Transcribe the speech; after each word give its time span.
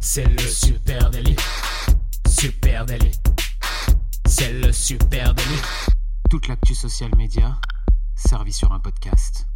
C'est 0.00 0.26
le 0.26 0.38
super 0.38 1.10
délit. 1.10 1.36
Super 2.28 2.86
délit. 2.86 3.12
C'est 4.26 4.52
le 4.52 4.72
super 4.72 5.34
délit. 5.34 5.62
Toute 6.30 6.48
l'actu 6.48 6.74
social 6.74 7.10
média 7.16 7.58
servie 8.16 8.52
sur 8.52 8.72
un 8.72 8.80
podcast. 8.80 9.46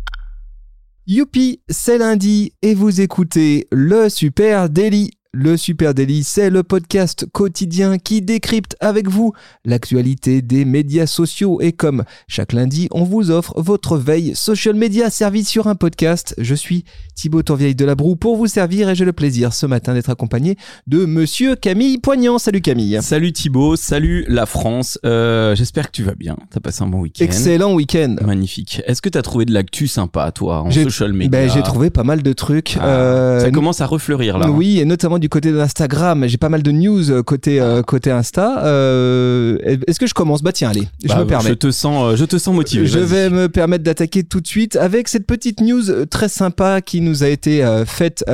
Youpi, 1.06 1.62
c'est 1.69 1.99
lundi 1.99 2.53
et 2.61 2.75
vous 2.75 3.01
écoutez 3.01 3.67
le 3.72 4.09
Super 4.09 4.69
Daily. 4.69 5.17
Le 5.35 5.58
Super 5.58 5.92
Daily, 5.92 6.24
c'est 6.24 6.49
le 6.49 6.63
podcast 6.63 7.26
quotidien 7.31 7.99
qui 7.99 8.22
décrypte 8.22 8.77
avec 8.81 9.10
vous 9.10 9.35
l'actualité 9.67 10.40
des 10.40 10.65
médias 10.65 11.06
sociaux. 11.06 11.60
Et 11.60 11.72
comme 11.72 12.04
chaque 12.28 12.54
lundi, 12.54 12.88
on 12.92 13.04
vous 13.04 13.31
offre 13.31 13.53
votre 13.60 13.99
veille 13.99 14.35
social 14.35 14.74
media 14.74 15.10
servie 15.10 15.45
sur 15.45 15.67
un 15.67 15.74
podcast. 15.74 16.34
Je 16.38 16.55
suis 16.55 16.84
Thibaut 17.14 17.42
Tourvieille 17.42 17.74
de 17.74 17.84
la 17.84 17.95
Broue 17.95 18.16
pour 18.16 18.38
vous 18.38 18.46
servir 18.46 18.88
et 18.88 18.95
j'ai 18.95 19.05
le 19.05 19.12
plaisir 19.12 19.52
ce 19.52 19.66
matin 19.66 19.92
d'être 19.92 20.09
accompagné 20.09 20.56
de 20.87 21.04
monsieur 21.04 21.56
Camille 21.56 21.98
Poignant. 21.98 22.38
Salut 22.38 22.62
Camille. 22.62 22.98
Salut 23.02 23.30
Thibaut, 23.34 23.76
salut 23.76 24.24
la 24.29 24.46
France. 24.46 24.98
Euh, 25.04 25.54
J'espère 25.54 25.88
que 25.88 25.92
tu 25.96 26.04
vas 26.04 26.15
bien. 26.15 26.38
T'as 26.51 26.60
passé 26.60 26.82
un 26.84 26.87
bon 26.87 27.01
week-end. 27.01 27.23
Excellent 27.23 27.74
week-end. 27.74 28.16
Magnifique. 28.24 28.80
Est-ce 28.87 29.02
que 29.02 29.10
t'as 29.10 29.20
trouvé 29.23 29.45
de 29.45 29.52
l'actu 29.52 29.88
sympa, 29.88 30.32
toi, 30.32 30.62
en 30.62 30.70
social 30.70 31.12
media 31.12 31.29
Ben, 31.29 31.51
j'ai 31.51 31.62
trouvé 31.62 31.90
pas 31.90 32.02
mal 32.04 32.23
de 32.23 32.32
trucs. 32.32 32.79
Ah, 32.80 32.87
Euh, 32.87 33.40
Ça 33.40 33.51
commence 33.51 33.82
à 33.82 33.87
refleurir 33.87 34.38
là. 34.38 34.46
hein. 34.46 34.51
Oui, 34.51 34.79
et 34.80 34.87
notamment 34.87 35.17
du 35.18 35.28
côté 35.28 35.52
d'Instagram. 35.52 36.24
J'ai 36.27 36.36
pas 36.38 36.48
mal 36.48 36.62
de 36.62 36.70
news 36.70 37.10
euh, 37.10 37.22
côté, 37.22 37.60
euh, 37.60 37.82
côté 37.82 38.10
Insta. 38.10 38.64
Euh, 38.64 39.59
Est-ce 39.86 39.98
que 39.98 40.06
je 40.06 40.14
commence? 40.14 40.42
Bah 40.42 40.52
tiens, 40.52 40.70
allez, 40.70 40.88
je 41.02 41.09
Bah, 41.09 41.18
me 41.20 41.24
permets. 41.26 41.48
Je 41.50 41.54
te 41.54 41.70
sens, 41.70 42.16
je 42.16 42.24
te 42.24 42.38
sens 42.38 42.54
motivé. 42.54 42.86
Je 42.86 42.98
vais 42.98 43.30
me 43.30 43.48
permettre 43.48 43.84
d'attaquer 43.84 44.23
tout 44.24 44.40
de 44.40 44.46
suite 44.46 44.76
avec 44.76 45.09
cette 45.09 45.26
petite 45.26 45.60
news 45.60 46.06
très 46.06 46.28
sympa 46.28 46.80
qui 46.80 47.00
nous 47.00 47.23
a 47.24 47.28
été 47.28 47.64
euh, 47.64 47.84
faite 47.84 48.24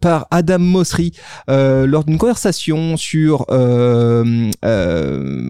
par 0.00 0.26
Adam 0.30 0.58
Mosseri 0.58 1.12
lors 1.48 2.04
d'une 2.04 2.18
conversation 2.18 2.96
sur 2.96 3.46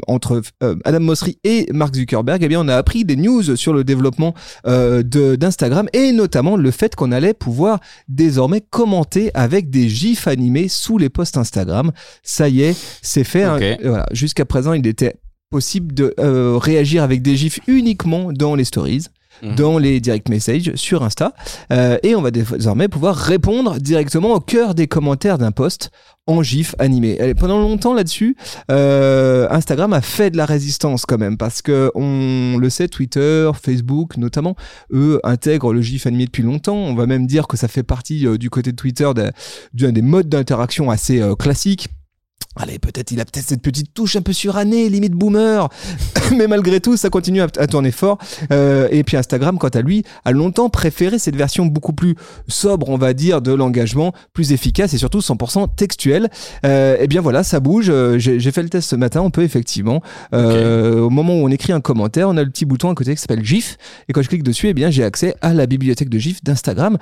entre 0.07 0.43
Adam 0.85 1.01
Mosseri 1.01 1.39
et 1.45 1.67
Mark 1.73 1.95
Zuckerberg. 1.95 2.43
Eh 2.43 2.49
bien, 2.49 2.61
on 2.61 2.69
a 2.69 2.77
appris 2.77 3.05
des 3.05 3.17
news 3.17 3.57
sur 3.57 3.73
le 3.73 3.85
développement 3.85 4.35
de- 4.67 5.37
d'Instagram 5.37 5.89
et 5.93 6.13
notamment 6.13 6.57
le 6.57 6.71
fait 6.71 6.95
qu'on 6.95 7.13
allait 7.13 7.35
pouvoir 7.35 7.81
désormais 8.09 8.61
commenter 8.61 9.31
avec 9.35 9.71
des 9.71 9.89
gifs 9.89 10.27
animés 10.27 10.69
sous 10.73 10.99
les 10.99 11.09
posts 11.09 11.37
Instagram. 11.37 11.93
Ça 12.23 12.49
y 12.49 12.63
est, 12.63 12.77
c'est 13.03 13.25
fait. 13.25 13.43
hein. 13.45 13.59
Voilà. 13.83 14.07
Jusqu'à 14.13 14.45
présent, 14.45 14.73
il 14.73 14.87
était 14.87 15.15
possible 15.51 15.95
de 15.95 16.15
euh, 16.19 16.57
réagir 16.57 17.03
avec 17.03 17.21
des 17.23 17.37
gifs 17.37 17.61
uniquement 17.67 18.33
dans 18.33 18.55
les 18.55 18.65
stories, 18.65 19.07
Mhm. 19.43 19.55
dans 19.57 19.79
les 19.79 20.01
direct 20.01 20.29
messages 20.29 20.73
sur 20.75 21.03
Insta. 21.03 21.35
Euh, 21.73 21.99
et 22.03 22.15
on 22.15 22.23
va 22.23 22.31
désormais 22.31 22.89
pouvoir 22.89 23.17
répondre 23.17 23.79
directement 23.79 24.35
au 24.35 24.41
cœur 24.41 24.75
des 24.75 24.87
commentaires 24.87 25.39
d'un 25.39 25.53
post 25.53 25.91
en 26.27 26.43
gif 26.43 26.77
animé. 26.79 27.35
Pendant 27.35 27.61
longtemps 27.61 27.95
là-dessus, 27.95 28.37
euh, 28.71 29.49
Instagram 29.51 29.93
a 29.93 30.01
fait 30.01 30.31
de 30.31 30.37
la 30.37 30.47
résistance 30.47 31.05
quand 31.05 31.19
même 31.19 31.37
parce 31.37 31.63
que 31.63 31.91
on 31.97 32.59
le 32.59 32.71
sait, 32.71 32.87
Twitter, 32.87 33.51
Facebook 33.61 34.17
notamment, 34.17 34.55
eux 34.93 35.21
intègrent 35.25 35.73
le 35.73 35.83
gif 35.83 36.07
animé 36.07 36.27
depuis 36.27 36.45
longtemps. 36.45 36.77
On 36.77 36.95
va 36.95 37.07
même 37.07 37.27
dire 37.27 37.49
que 37.49 37.57
ça 37.57 37.67
fait 37.67 37.83
partie 37.83 38.27
euh, 38.27 38.39
du 38.39 38.51
côté 38.51 38.71
de 38.71 38.77
Twitter 38.77 39.11
d'un 39.75 39.93
des 39.93 40.03
modes 40.03 40.29
d'interaction 40.29 40.91
assez 40.91 41.21
classiques. 41.39 41.89
Allez, 42.57 42.79
peut-être 42.79 43.11
il 43.13 43.21
a 43.21 43.25
peut-être 43.25 43.47
cette 43.47 43.63
petite 43.63 43.95
touche 43.95 44.15
un 44.17 44.21
peu 44.21 44.35
surannée, 44.35 44.91
limite 44.91 45.15
boomer, 45.15 45.71
mais 46.37 46.47
malgré 46.47 46.81
tout, 46.81 46.99
ça 46.99 47.09
continue 47.09 47.41
à, 47.41 47.47
à 47.57 47.67
tourner 47.67 47.91
fort. 47.93 48.19
Euh, 48.53 48.89
et 48.91 49.05
puis 49.05 49.17
Instagram, 49.17 49.57
quant 49.59 49.69
à 49.69 49.81
lui, 49.81 50.05
a 50.27 50.33
longtemps 50.33 50.69
préféré 50.69 51.19
cette 51.19 51.35
version 51.35 51.65
beaucoup 51.65 51.95
plus 51.95 52.15
sobre, 52.49 52.91
on 52.91 52.99
va 52.99 53.15
dire, 53.15 53.41
de 53.41 53.53
l'engagement, 53.53 54.13
plus 54.35 54.53
efficace 54.53 54.93
et 54.93 54.99
surtout 54.99 55.21
100% 55.21 55.67
textuel. 55.77 56.29
Euh, 56.67 56.97
et 57.01 57.07
bien 57.07 57.23
voilà, 57.23 57.43
ça 57.43 57.59
bouge. 57.59 57.87
Euh, 57.89 58.19
J'ai 58.19 58.53
fait 58.53 58.63
le 58.63 58.69
test 58.69 58.91
ce 58.91 58.97
matin. 58.97 59.23
On 59.23 59.31
peut 59.31 59.45
effectivement, 59.45 60.03
euh, 60.35 61.01
au 61.01 61.09
moment 61.11 61.33
où 61.35 61.45
on 61.47 61.49
écrit 61.49 61.73
un 61.73 61.81
commentaire, 61.81 62.29
on 62.29 62.37
a 62.37 62.43
le 62.43 62.51
petit 62.51 62.67
bouton 62.67 62.91
à 62.91 62.95
côté 62.95 63.15
qui 63.15 63.21
s'appelle 63.21 63.45
GIF. 63.45 63.79
Et 64.09 64.13
quand 64.13 64.21
je 64.21 64.29
clique 64.29 64.43
dessus, 64.43 64.69
eh 64.69 64.75
bien 64.75 64.91
j'ai 64.91 65.05
accès 65.05 65.35
à 65.41 65.55
la 65.55 65.67
bibliothèque 65.67 66.11
de 66.11 66.19
GIF 66.19 66.45
d'Instagram. 66.45 66.99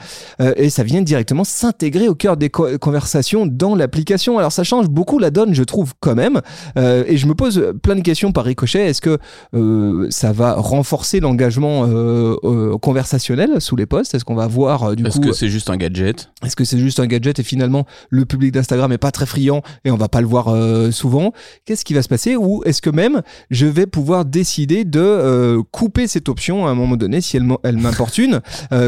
Et 0.56 0.70
ça 0.70 0.84
vient 0.84 1.02
directement 1.02 1.42
s'intégrer 1.42 2.06
au 2.08 2.14
cœur 2.14 2.36
des 2.36 2.50
co- 2.50 2.78
conversations 2.78 3.46
dans 3.46 3.74
l'application. 3.74 4.38
Alors 4.38 4.52
ça 4.52 4.62
change 4.64 4.88
beaucoup 4.88 5.18
la 5.18 5.30
donne, 5.30 5.39
je 5.52 5.62
trouve 5.64 5.94
quand 6.00 6.14
même. 6.14 6.40
Euh, 6.76 7.04
et 7.06 7.16
je 7.16 7.26
me 7.26 7.34
pose 7.34 7.72
plein 7.82 7.96
de 7.96 8.00
questions 8.02 8.32
par 8.32 8.44
ricochet. 8.44 8.86
Est-ce 8.86 9.00
que 9.00 9.18
euh, 9.54 10.06
ça 10.10 10.32
va 10.32 10.54
renforcer 10.54 11.20
l'engagement 11.20 11.86
euh, 11.88 12.76
conversationnel 12.78 13.60
sous 13.60 13.76
les 13.76 13.86
posts? 13.86 14.14
Est-ce 14.14 14.24
qu'on 14.24 14.34
va 14.34 14.46
voir 14.46 14.94
du 14.96 15.06
Est-ce 15.06 15.18
coup 15.18 15.28
que 15.28 15.32
c'est 15.32 15.48
juste 15.48 15.70
un 15.70 15.76
gadget? 15.76 16.30
est-ce 16.44 16.56
que 16.56 16.64
c'est 16.64 16.78
juste 16.78 17.00
un 17.00 17.06
gadget 17.06 17.38
et 17.38 17.42
finalement 17.42 17.86
le 18.08 18.24
public 18.24 18.52
d'Instagram 18.52 18.90
est 18.92 18.98
pas 18.98 19.10
très 19.10 19.26
friand 19.26 19.62
et 19.84 19.90
on 19.90 19.96
va 19.96 20.08
pas 20.08 20.20
le 20.20 20.26
voir 20.26 20.54
souvent? 20.92 21.32
Qu'est-ce 21.64 21.84
qui 21.84 21.94
va 21.94 22.02
se 22.02 22.08
passer? 22.08 22.36
Ou 22.36 22.62
est-ce 22.64 22.82
que 22.82 22.90
même 22.90 23.22
je 23.50 23.66
vais 23.66 23.86
pouvoir 23.86 24.24
décider 24.24 24.84
de 24.84 25.60
couper 25.72 26.06
cette 26.06 26.28
option 26.28 26.66
à 26.66 26.70
un 26.70 26.74
moment 26.74 26.96
donné 26.96 27.20
si 27.20 27.36
elle, 27.36 27.76
m'importune, 27.78 28.40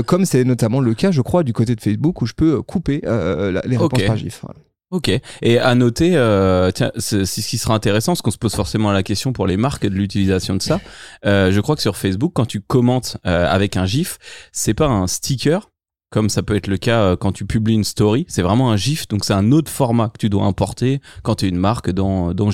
comme 0.06 0.24
c'est 0.24 0.44
notamment 0.44 0.80
le 0.80 0.94
cas, 0.94 1.10
je 1.10 1.20
crois, 1.20 1.42
du 1.42 1.52
côté 1.52 1.74
de 1.74 1.80
Facebook 1.80 2.22
où 2.22 2.26
je 2.26 2.34
peux 2.34 2.62
couper 2.62 3.00
la- 3.02 3.62
les 3.64 3.76
réponses 3.76 4.00
Ok. 4.00 4.06
par 4.06 4.16
GIF. 4.16 4.40
Voilà. 4.42 4.58
Ok. 4.92 5.10
Et 5.41 5.58
à 5.58 5.75
noter, 5.75 6.16
euh, 6.16 6.70
tiens, 6.70 6.92
ce 6.98 7.25
qui 7.25 7.56
sera 7.56 7.75
intéressant, 7.75 8.12
parce 8.12 8.20
qu'on 8.20 8.30
se 8.30 8.36
pose 8.36 8.54
forcément 8.54 8.92
la 8.92 9.03
question 9.03 9.32
pour 9.32 9.47
les 9.47 9.56
marques 9.56 9.86
de 9.86 9.94
l'utilisation 9.94 10.54
de 10.54 10.60
ça. 10.60 10.82
Euh, 11.25 11.50
je 11.50 11.60
crois 11.60 11.76
que 11.76 11.82
sur 11.82 11.97
Facebook, 11.97 12.32
quand 12.34 12.44
tu 12.44 12.60
commentes 12.60 13.16
euh, 13.26 13.47
avec 13.48 13.78
un 13.78 13.86
GIF, 13.86 14.19
c'est 14.52 14.75
pas 14.75 14.88
un 14.88 15.06
sticker, 15.06 15.70
comme 16.10 16.28
ça 16.28 16.42
peut 16.42 16.54
être 16.54 16.66
le 16.66 16.76
cas 16.76 17.00
euh, 17.00 17.16
quand 17.16 17.32
tu 17.32 17.47
publies 17.47 17.72
une 17.75 17.84
story. 17.84 18.26
C'est 18.28 18.42
vraiment 18.42 18.70
un 18.70 18.76
GIF, 18.76 19.08
donc 19.08 19.25
c'est 19.25 19.32
un 19.32 19.50
autre 19.50 19.70
format 19.70 20.10
que 20.10 20.19
tu 20.19 20.28
dois 20.28 20.44
importer 20.44 21.00
quand 21.22 21.36
tu 21.36 21.47
es 21.47 21.48
une 21.48 21.56
marque 21.56 21.91
dans, 21.91 22.34
dans. 22.34 22.50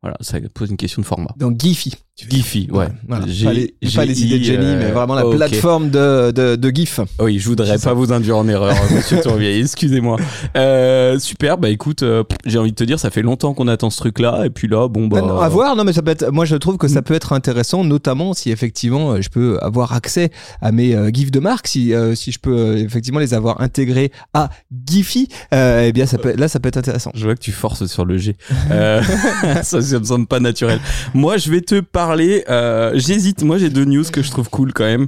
Voilà, 0.00 0.16
ça 0.20 0.38
pose 0.54 0.70
une 0.70 0.76
question 0.76 1.02
de 1.02 1.06
format. 1.06 1.34
Donc 1.38 1.60
Giphy. 1.60 1.96
Giphy, 2.28 2.68
ouais. 2.72 2.88
Voilà. 3.06 3.26
Pas, 3.26 3.52
les, 3.52 3.74
pas 3.94 4.04
les 4.04 4.24
idées 4.24 4.38
de 4.40 4.44
génie, 4.44 4.64
euh, 4.64 4.78
mais 4.78 4.90
vraiment 4.90 5.14
la 5.14 5.24
plateforme 5.24 5.88
de, 5.90 6.32
de, 6.32 6.56
de 6.56 6.70
GIF. 6.70 7.00
Oui, 7.20 7.38
je 7.38 7.48
voudrais 7.48 7.78
ça. 7.78 7.90
pas 7.90 7.94
vous 7.94 8.12
induire 8.12 8.38
en 8.38 8.48
erreur, 8.48 8.74
monsieur 8.92 9.20
Tourvieille, 9.20 9.60
excusez-moi. 9.60 10.16
Euh, 10.56 11.18
super, 11.18 11.58
bah 11.58 11.68
écoute, 11.68 12.02
euh, 12.02 12.24
j'ai 12.44 12.58
envie 12.58 12.70
de 12.70 12.76
te 12.76 12.82
dire, 12.82 12.98
ça 12.98 13.10
fait 13.10 13.22
longtemps 13.22 13.54
qu'on 13.54 13.68
attend 13.68 13.90
ce 13.90 13.98
truc-là, 13.98 14.44
et 14.46 14.50
puis 14.50 14.66
là, 14.66 14.88
bon, 14.88 15.06
bah. 15.06 15.18
Ah 15.22 15.26
non, 15.26 15.38
à 15.38 15.48
voir, 15.48 15.76
non 15.76 15.84
mais 15.84 15.92
ça 15.92 16.02
peut 16.02 16.10
être, 16.10 16.30
moi 16.30 16.44
je 16.44 16.56
trouve 16.56 16.78
que 16.78 16.88
ça 16.88 17.02
peut 17.02 17.14
être 17.14 17.32
intéressant, 17.32 17.84
notamment 17.84 18.34
si 18.34 18.50
effectivement 18.50 19.12
euh, 19.12 19.20
je 19.20 19.28
peux 19.28 19.58
avoir 19.60 19.92
accès 19.92 20.30
à 20.60 20.72
mes 20.72 20.96
gifs 21.12 21.30
de 21.30 21.38
marque, 21.38 21.68
si 21.68 21.92
si 22.14 22.32
je 22.32 22.38
peux 22.38 22.78
effectivement 22.78 23.20
les 23.20 23.34
avoir 23.34 23.60
intégrés 23.60 24.10
à 24.34 24.50
Giphy, 24.86 25.28
eh 25.52 25.92
bien 25.92 26.06
ça 26.06 26.18
peut, 26.18 26.34
là 26.34 26.48
ça 26.48 26.58
peut 26.60 26.68
être 26.68 26.78
intéressant. 26.78 27.12
Je 27.14 27.24
vois 27.24 27.34
que 27.34 27.40
tu 27.40 27.52
forces 27.52 27.86
sur 27.86 28.04
le 28.04 28.16
G. 28.16 28.36
Ça, 29.62 29.82
ça 29.82 29.98
me 29.98 30.04
semble 30.04 30.26
pas 30.26 30.40
naturel. 30.40 30.80
Moi, 31.14 31.36
je 31.36 31.50
vais 31.50 31.60
te 31.60 31.80
parler. 31.80 32.07
Euh, 32.10 32.92
J'hésite. 32.94 33.42
Moi, 33.42 33.58
j'ai 33.58 33.70
deux 33.70 33.84
news 33.84 34.04
que 34.12 34.22
je 34.22 34.30
trouve 34.30 34.48
cool 34.50 34.72
quand 34.72 34.84
même. 34.84 35.06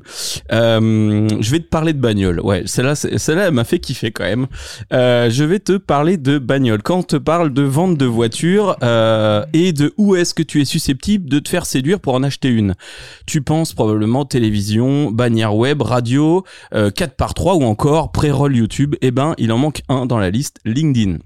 Euh, 0.52 1.28
je 1.40 1.50
vais 1.50 1.60
te 1.60 1.68
parler 1.68 1.92
de 1.92 2.00
bagnole. 2.00 2.40
Ouais, 2.40 2.62
celle-là, 2.66 2.94
celle-là, 2.94 3.48
elle 3.48 3.54
m'a 3.54 3.64
fait 3.64 3.78
kiffer 3.78 4.10
quand 4.10 4.24
même. 4.24 4.46
Euh, 4.92 5.30
je 5.30 5.44
vais 5.44 5.58
te 5.58 5.76
parler 5.76 6.16
de 6.16 6.38
bagnole. 6.38 6.82
Quand 6.82 6.98
on 6.98 7.02
te 7.02 7.16
parle 7.16 7.52
de 7.52 7.62
vente 7.62 7.96
de 7.96 8.06
voitures 8.06 8.76
et 9.52 9.72
de 9.72 9.92
où 9.96 10.16
est-ce 10.16 10.34
que 10.34 10.42
tu 10.42 10.60
es 10.60 10.64
susceptible 10.64 11.28
de 11.28 11.38
te 11.38 11.48
faire 11.48 11.66
séduire 11.66 12.00
pour 12.00 12.14
en 12.14 12.22
acheter 12.22 12.48
une, 12.48 12.74
tu 13.26 13.42
penses 13.42 13.72
probablement 13.72 14.24
télévision, 14.24 15.10
bannière 15.10 15.54
web, 15.54 15.82
radio, 15.82 16.44
euh, 16.74 16.90
4 16.90 17.16
par 17.16 17.34
3 17.34 17.56
ou 17.56 17.64
encore 17.64 18.12
pré-roll 18.12 18.56
YouTube. 18.56 18.96
Eh 19.00 19.10
ben, 19.10 19.34
il 19.38 19.52
en 19.52 19.58
manque 19.58 19.82
un 19.88 20.06
dans 20.06 20.18
la 20.18 20.30
liste, 20.30 20.58
LinkedIn. 20.64 21.18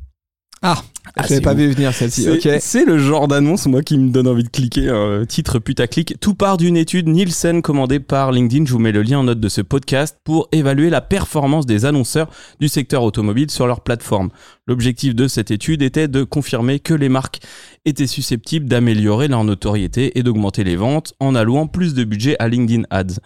Ah, 0.66 0.82
Ah, 1.06 1.10
je 1.16 1.22
l'avais 1.24 1.34
c'est 1.34 1.40
pas 1.42 1.52
vu 1.52 1.70
venir 1.70 1.92
celle-ci. 1.92 2.26
C'est 2.58 2.86
le 2.86 2.98
genre 2.98 3.28
d'annonce, 3.28 3.66
moi, 3.66 3.82
qui 3.82 3.98
me 3.98 4.08
donne 4.10 4.26
envie 4.26 4.44
de 4.44 4.48
cliquer. 4.48 4.88
Un 4.88 5.26
titre 5.26 5.58
putaclic. 5.58 6.18
Tout 6.20 6.34
part 6.34 6.56
d'une 6.56 6.78
étude 6.78 7.06
Nielsen 7.06 7.60
commandée 7.60 8.00
par 8.00 8.32
LinkedIn. 8.32 8.64
Je 8.64 8.72
vous 8.72 8.78
mets 8.78 8.90
le 8.90 9.02
lien 9.02 9.18
en 9.18 9.24
note 9.24 9.38
de 9.40 9.48
ce 9.50 9.60
podcast 9.60 10.18
pour 10.24 10.48
évaluer 10.52 10.88
la 10.88 11.02
performance 11.02 11.66
des 11.66 11.84
annonceurs 11.84 12.30
du 12.60 12.68
secteur 12.68 13.02
automobile 13.02 13.50
sur 13.50 13.66
leur 13.66 13.82
plateforme. 13.82 14.30
L'objectif 14.66 15.14
de 15.14 15.28
cette 15.28 15.50
étude 15.50 15.82
était 15.82 16.08
de 16.08 16.24
confirmer 16.24 16.80
que 16.80 16.94
les 16.94 17.10
marques 17.10 17.40
étaient 17.84 18.06
susceptibles 18.06 18.66
d'améliorer 18.66 19.28
leur 19.28 19.44
notoriété 19.44 20.18
et 20.18 20.22
d'augmenter 20.22 20.64
les 20.64 20.76
ventes 20.76 21.12
en 21.20 21.34
allouant 21.34 21.66
plus 21.66 21.92
de 21.92 22.04
budget 22.04 22.36
à 22.38 22.48
LinkedIn 22.48 22.84
Ads. 22.88 23.20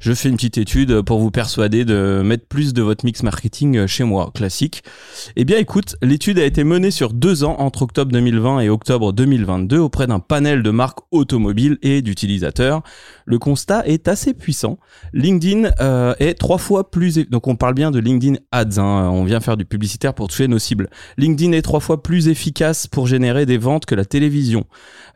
Je 0.00 0.12
fais 0.12 0.28
une 0.28 0.36
petite 0.36 0.58
étude 0.58 1.02
pour 1.02 1.18
vous 1.18 1.32
persuader 1.32 1.84
de 1.84 2.22
mettre 2.24 2.46
plus 2.46 2.72
de 2.72 2.82
votre 2.82 3.04
mix 3.04 3.24
marketing 3.24 3.86
chez 3.88 4.04
moi, 4.04 4.30
classique. 4.32 4.84
Eh 5.34 5.44
bien 5.44 5.58
écoute, 5.58 5.96
l'étude 6.02 6.38
a 6.38 6.44
été 6.44 6.62
menée 6.62 6.92
sur 6.92 7.12
deux 7.12 7.42
ans 7.42 7.56
entre 7.58 7.82
octobre 7.82 8.12
2020 8.12 8.60
et 8.60 8.68
octobre 8.68 9.12
2022 9.12 9.78
auprès 9.78 10.06
d'un 10.06 10.20
panel 10.20 10.62
de 10.62 10.70
marques 10.70 11.00
automobiles 11.10 11.78
et 11.82 12.00
d'utilisateurs. 12.00 12.82
Le 13.24 13.40
constat 13.40 13.86
est 13.86 14.06
assez 14.06 14.34
puissant. 14.34 14.78
LinkedIn 15.12 15.70
euh, 15.80 16.14
est 16.20 16.34
trois 16.34 16.58
fois 16.58 16.92
plus... 16.92 17.28
Donc 17.28 17.48
on 17.48 17.56
parle 17.56 17.74
bien 17.74 17.90
de 17.90 17.98
LinkedIn 17.98 18.36
Ads, 18.52 18.78
hein. 18.78 19.10
on 19.12 19.24
vient 19.24 19.40
faire 19.40 19.56
du 19.56 19.64
publicitaire 19.64 20.14
pour 20.14 20.28
toucher 20.28 20.46
nos 20.46 20.60
cibles. 20.60 20.90
LinkedIn 21.16 21.52
est 21.52 21.62
trois 21.62 21.80
fois 21.80 22.04
plus 22.04 22.28
efficace 22.28 22.86
pour 22.86 23.08
générer 23.08 23.46
des 23.46 23.58
ventes 23.58 23.84
que 23.84 23.96
la 23.96 24.04
télévision 24.04 24.64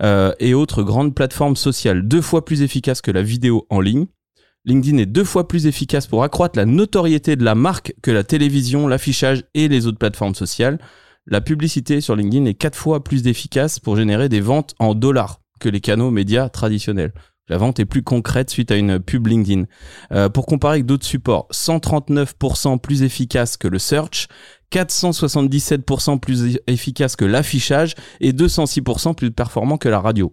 euh, 0.03 0.33
et 0.41 0.55
autres 0.55 0.83
grandes 0.83 1.15
plateformes 1.15 1.57
sociales, 1.57 2.09
deux 2.09 2.21
fois 2.21 2.45
plus 2.45 2.63
efficace 2.63 3.01
que 3.01 3.13
la 3.13 3.23
vidéo 3.23 3.67
en 3.71 3.81
ligne. 3.81 4.07
LinkedIn 4.65 4.99
est 4.99 5.07
deux 5.07 5.25
fois 5.25 5.49
plus 5.49 5.67
efficace 5.67 6.07
pour 6.07 6.23
accroître 6.23 6.57
la 6.57 6.67
notoriété 6.67 7.35
de 7.35 7.45
la 7.45 7.57
marque 7.57 7.95
que 8.01 8.13
la 8.13 8.23
télévision, 8.23 8.87
l'affichage 8.87 9.43
et 9.55 9.67
les 9.67 9.87
autres 9.89 9.99
plateformes 9.99 10.37
sociales. 10.37 10.79
La 11.27 11.41
publicité 11.41 12.01
sur 12.01 12.15
LinkedIn 12.15 12.45
est 12.45 12.55
quatre 12.55 12.79
fois 12.79 13.03
plus 13.03 13.27
efficace 13.27 13.81
pour 13.81 13.97
générer 13.97 14.29
des 14.29 14.41
ventes 14.41 14.75
en 14.79 14.95
dollars 14.95 15.41
que 15.59 15.69
les 15.69 15.81
canaux 15.81 16.13
médias 16.13 16.49
traditionnels. 16.49 17.13
La 17.49 17.59
vente 17.59 17.81
est 17.81 17.85
plus 17.85 18.05
concrète 18.05 18.51
suite 18.51 18.71
à 18.71 18.77
une 18.77 19.01
pub 19.01 19.27
LinkedIn. 19.27 19.65
Euh, 20.13 20.29
pour 20.29 20.47
comparer 20.47 20.75
avec 20.75 20.87
d'autres 20.87 21.07
supports, 21.07 21.49
139% 21.53 22.79
plus 22.79 23.03
efficace 23.03 23.57
que 23.57 23.67
le 23.67 23.81
search, 23.81 24.29
477% 24.73 26.21
plus 26.21 26.61
efficace 26.69 27.17
que 27.17 27.25
l'affichage 27.25 27.95
et 28.21 28.33
206% 28.33 29.15
plus 29.15 29.33
performant 29.33 29.77
que 29.77 29.89
la 29.89 30.01
radio. 30.01 30.33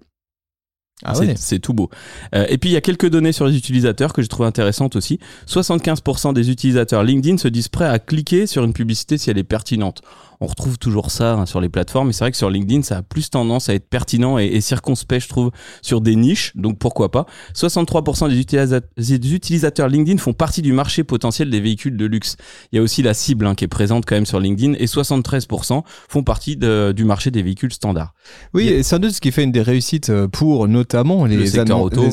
Ah 1.04 1.16
c'est, 1.16 1.28
ouais. 1.28 1.34
c'est 1.38 1.60
tout 1.60 1.74
beau. 1.74 1.90
Euh, 2.36 2.46
et 2.50 2.58
puis 2.58 2.70
il 2.70 2.74
y 2.74 2.78
a 2.78 2.82
quelques 2.82 3.10
données 3.10 3.32
sur 3.32 3.46
les 3.46 3.56
utilisateurs 3.56 4.12
que 4.12 4.22
j'ai 4.22 4.28
trouvé 4.28 4.48
intéressantes 4.48 4.96
aussi. 4.96 5.20
75% 5.48 6.34
des 6.34 6.50
utilisateurs 6.50 7.04
LinkedIn 7.04 7.38
se 7.38 7.48
disent 7.48 7.70
prêts 7.70 7.88
à 7.88 8.00
cliquer 8.00 8.48
sur 8.48 8.64
une 8.64 8.74
publicité 8.74 9.18
si 9.18 9.30
elle 9.30 9.38
est 9.38 9.44
pertinente. 9.44 10.02
On 10.42 10.48
retrouve 10.48 10.78
toujours 10.78 11.12
ça 11.12 11.34
hein, 11.34 11.46
sur 11.46 11.60
les 11.60 11.68
plateformes, 11.68 12.08
mais 12.08 12.14
c'est 12.14 12.24
vrai 12.24 12.32
que 12.32 12.38
sur 12.38 12.50
LinkedIn, 12.50 12.82
ça 12.82 12.98
a 12.98 13.02
plus 13.02 13.30
tendance 13.30 13.68
à 13.68 13.74
être 13.74 13.90
pertinent 13.90 14.40
et, 14.40 14.46
et 14.46 14.62
circonspect, 14.62 15.24
je 15.24 15.28
trouve, 15.30 15.52
sur 15.82 16.00
des 16.00 16.16
niches. 16.16 16.54
Donc 16.56 16.80
pourquoi 16.80 17.12
pas? 17.12 17.26
63% 17.56 18.30
des, 18.30 18.42
utilisa- 18.42 18.82
des 18.98 19.34
utilisateurs 19.36 19.90
LinkedIn 19.90 20.18
font 20.18 20.32
partie 20.34 20.62
du 20.62 20.72
marché 20.72 21.04
potentiel 21.04 21.50
des 21.50 21.60
véhicules 21.60 21.98
de 21.98 22.06
luxe. 22.06 22.38
Il 22.72 22.78
y 22.78 22.80
a 22.80 22.82
aussi 22.82 23.02
la 23.02 23.14
cible 23.14 23.46
hein, 23.48 23.54
qui 23.56 23.66
est 23.66 23.68
présente 23.68 24.06
quand 24.06 24.16
même 24.16 24.26
sur 24.26 24.40
LinkedIn 24.40 24.76
et 24.80 24.86
73% 24.86 25.84
font 26.08 26.24
partie 26.24 26.56
de- 26.56 26.94
du 26.96 27.04
marché 27.04 27.32
des 27.32 27.44
véhicules 27.44 27.74
standards. 27.74 28.14
Oui, 28.54 28.68
et 28.70 28.84
sans 28.84 29.00
doute 29.00 29.12
ce 29.12 29.20
qui 29.22 29.32
fait 29.32 29.44
une 29.44 29.52
des 29.52 29.62
réussites 29.62 30.10
euh, 30.10 30.28
pour 30.30 30.68
notamment 30.70 31.26
les, 31.26 31.36
Le 31.36 31.46
secteur 31.48 31.82
auto. 31.82 32.04